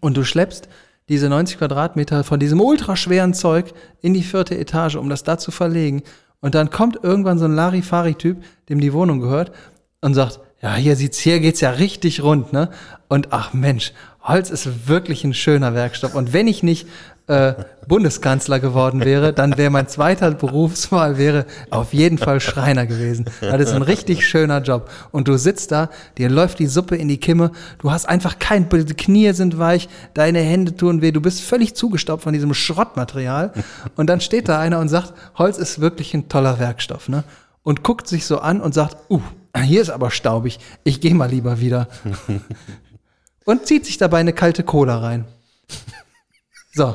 [0.00, 0.70] und du schleppst
[1.10, 5.50] diese 90 Quadratmeter von diesem ultraschweren Zeug in die vierte Etage, um das da zu
[5.50, 6.02] verlegen.
[6.40, 9.52] Und dann kommt irgendwann so ein Larifari-Typ, dem die Wohnung gehört,
[10.00, 12.70] und sagt, ja, hier sieht's, hier geht's ja richtig rund, ne?
[13.08, 16.14] Und ach Mensch, Holz ist wirklich ein schöner Werkstoff.
[16.14, 16.88] Und wenn ich nicht
[17.26, 17.54] äh,
[17.88, 23.26] Bundeskanzler geworden wäre, dann wäre mein zweiter Berufswahl wäre auf jeden Fall Schreiner gewesen.
[23.40, 24.90] Das ist ein richtig schöner Job.
[25.10, 28.68] Und du sitzt da, dir läuft die Suppe in die Kimme, du hast einfach kein,
[28.68, 33.52] die Knie sind weich, deine Hände tun weh, du bist völlig zugestaubt von diesem Schrottmaterial.
[33.96, 37.24] Und dann steht da einer und sagt, Holz ist wirklich ein toller Werkstoff, ne?
[37.62, 39.22] Und guckt sich so an und sagt, uh,
[39.62, 41.88] hier ist aber staubig, ich gehe mal lieber wieder.
[43.46, 45.24] und zieht sich dabei eine kalte Cola rein.
[46.74, 46.94] So.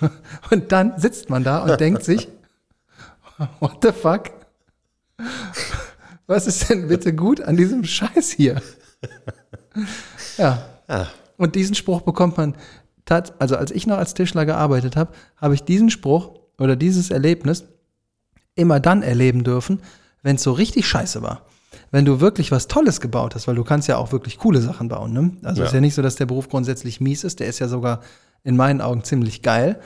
[0.50, 2.28] Und dann sitzt man da und denkt sich,
[3.60, 4.30] what the fuck?
[6.26, 8.60] Was ist denn bitte gut an diesem Scheiß hier?
[10.38, 10.62] Ja.
[10.88, 11.06] Ah.
[11.36, 12.56] Und diesen Spruch bekommt man,
[13.38, 17.64] also als ich noch als Tischler gearbeitet habe, habe ich diesen Spruch oder dieses Erlebnis
[18.54, 19.80] immer dann erleben dürfen,
[20.22, 21.46] wenn es so richtig scheiße war.
[21.90, 24.88] Wenn du wirklich was Tolles gebaut hast, weil du kannst ja auch wirklich coole Sachen
[24.88, 25.12] bauen.
[25.12, 25.32] Ne?
[25.42, 25.66] Also Ja.
[25.66, 28.00] ist ja nicht so, dass der Beruf grundsätzlich mies ist, der ist ja sogar
[28.44, 29.80] in meinen Augen ziemlich geil,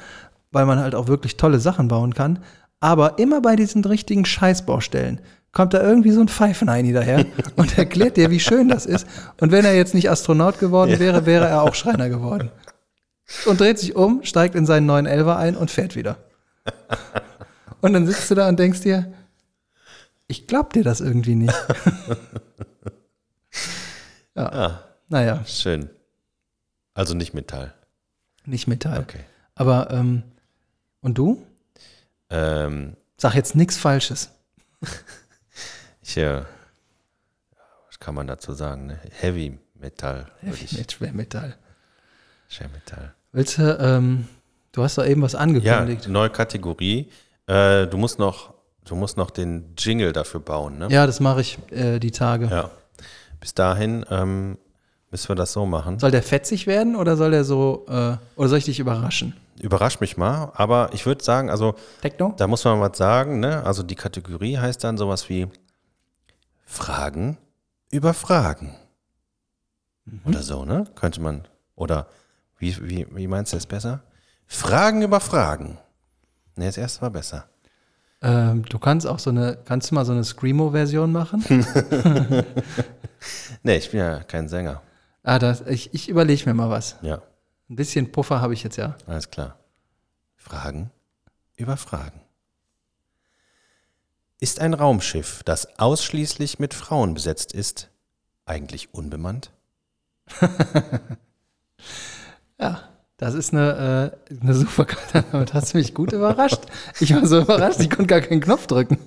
[0.50, 2.40] weil man halt auch wirklich tolle Sachen bauen kann.
[2.80, 5.20] Aber immer bei diesen richtigen Scheißbaustellen
[5.52, 7.24] kommt da irgendwie so ein Pfeifenheini daher
[7.57, 9.07] und erklärt dir, wie schön das ist.
[9.40, 12.50] Und wenn er jetzt nicht Astronaut geworden wäre, wäre er auch Schreiner geworden.
[13.46, 16.16] Und dreht sich um, steigt in seinen neuen Elver ein und fährt wieder.
[17.80, 19.12] Und dann sitzt du da und denkst dir,
[20.28, 21.54] ich glaub dir das irgendwie nicht.
[24.36, 25.90] ja, Ah, naja, schön.
[26.94, 27.74] Also nicht Metall.
[28.47, 29.01] Nicht Metall.
[29.01, 29.20] Okay.
[29.55, 30.22] Aber, ähm,
[31.01, 31.44] und du?
[32.30, 34.30] Ähm, Sag jetzt nichts Falsches.
[36.03, 36.42] ich, äh,
[37.88, 38.86] was kann man dazu sagen?
[38.86, 38.99] Ne?
[39.11, 40.26] Heavy Metall.
[40.42, 41.57] würde ich- Mit Schwermetall.
[42.49, 43.14] Schwermetall.
[43.32, 44.28] Willst du, ähm,
[44.72, 46.09] du hast doch eben was Ja, angekündigt.
[46.09, 47.11] neue Kategorie.
[47.47, 50.88] Äh, du musst noch, du musst noch den Jingle dafür bauen, ne?
[50.90, 52.47] Ja, das mache ich äh, die Tage.
[52.47, 52.70] Ja.
[53.40, 54.59] Bis dahin ähm,
[55.11, 55.98] müssen wir das so machen.
[55.98, 59.34] Soll der fetzig werden oder soll der so, äh, oder soll ich dich überraschen?
[59.61, 62.34] Überrasch mich mal, aber ich würde sagen, also Techno?
[62.36, 63.64] da muss man was sagen, ne?
[63.64, 65.46] Also die Kategorie heißt dann sowas wie
[66.66, 67.38] Fragen
[67.90, 68.74] über Fragen.
[70.24, 70.86] Oder so, ne?
[70.94, 71.48] Könnte man.
[71.74, 72.07] Oder
[72.59, 74.02] wie, wie, wie meinst du das besser?
[74.46, 75.78] Fragen über Fragen.
[76.54, 77.46] Ne, das erste war besser.
[78.22, 81.44] Ähm, du kannst auch so eine, kannst du mal so eine Screamo-Version machen?
[83.62, 84.80] Ne, ich bin ja kein Sänger.
[85.26, 86.96] Ah, das, ich, ich überlege mir mal was.
[87.02, 87.22] Ja,
[87.68, 88.96] Ein bisschen Puffer habe ich jetzt ja.
[89.06, 89.58] alles klar.
[90.36, 90.90] Fragen
[91.56, 92.20] über Fragen.
[94.40, 97.90] Ist ein Raumschiff, das ausschließlich mit Frauen besetzt ist,
[98.44, 99.50] eigentlich unbemannt?
[102.58, 102.82] Ja,
[103.18, 105.24] das ist eine, äh, eine super Karte.
[105.32, 106.60] Damit hast du mich gut überrascht.
[107.00, 108.98] Ich war so überrascht, ich konnte gar keinen Knopf drücken.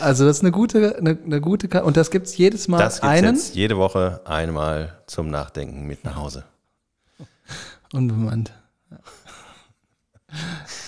[0.00, 1.86] Also das ist eine gute, eine, eine gute Karte.
[1.86, 3.34] Und das gibt es jedes Mal Das gibt einen.
[3.36, 6.44] jetzt jede Woche einmal zum Nachdenken mit nach Hause.
[7.92, 8.52] Unbemannt.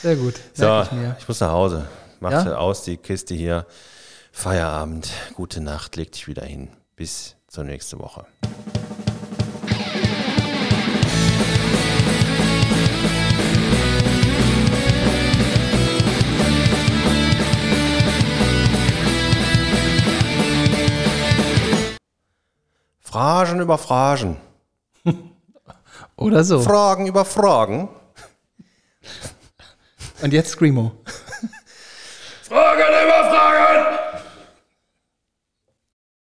[0.03, 0.34] Sehr gut.
[0.55, 1.16] So, ich mir.
[1.18, 1.86] ich muss nach Hause.
[2.20, 2.57] Mach Ja?
[2.57, 3.66] aus die Kiste hier.
[4.32, 5.09] Feierabend.
[5.34, 5.97] Gute Nacht.
[5.97, 6.68] Leg dich wieder hin.
[6.97, 8.26] Bis zur nächsten Woche.
[23.07, 24.37] Fragen über Fragen.
[26.17, 26.61] Oder so.
[26.61, 27.89] Fragen über Fragen.
[30.23, 30.91] Und jetzt Screamo.
[32.43, 33.99] Fragen über Fragen.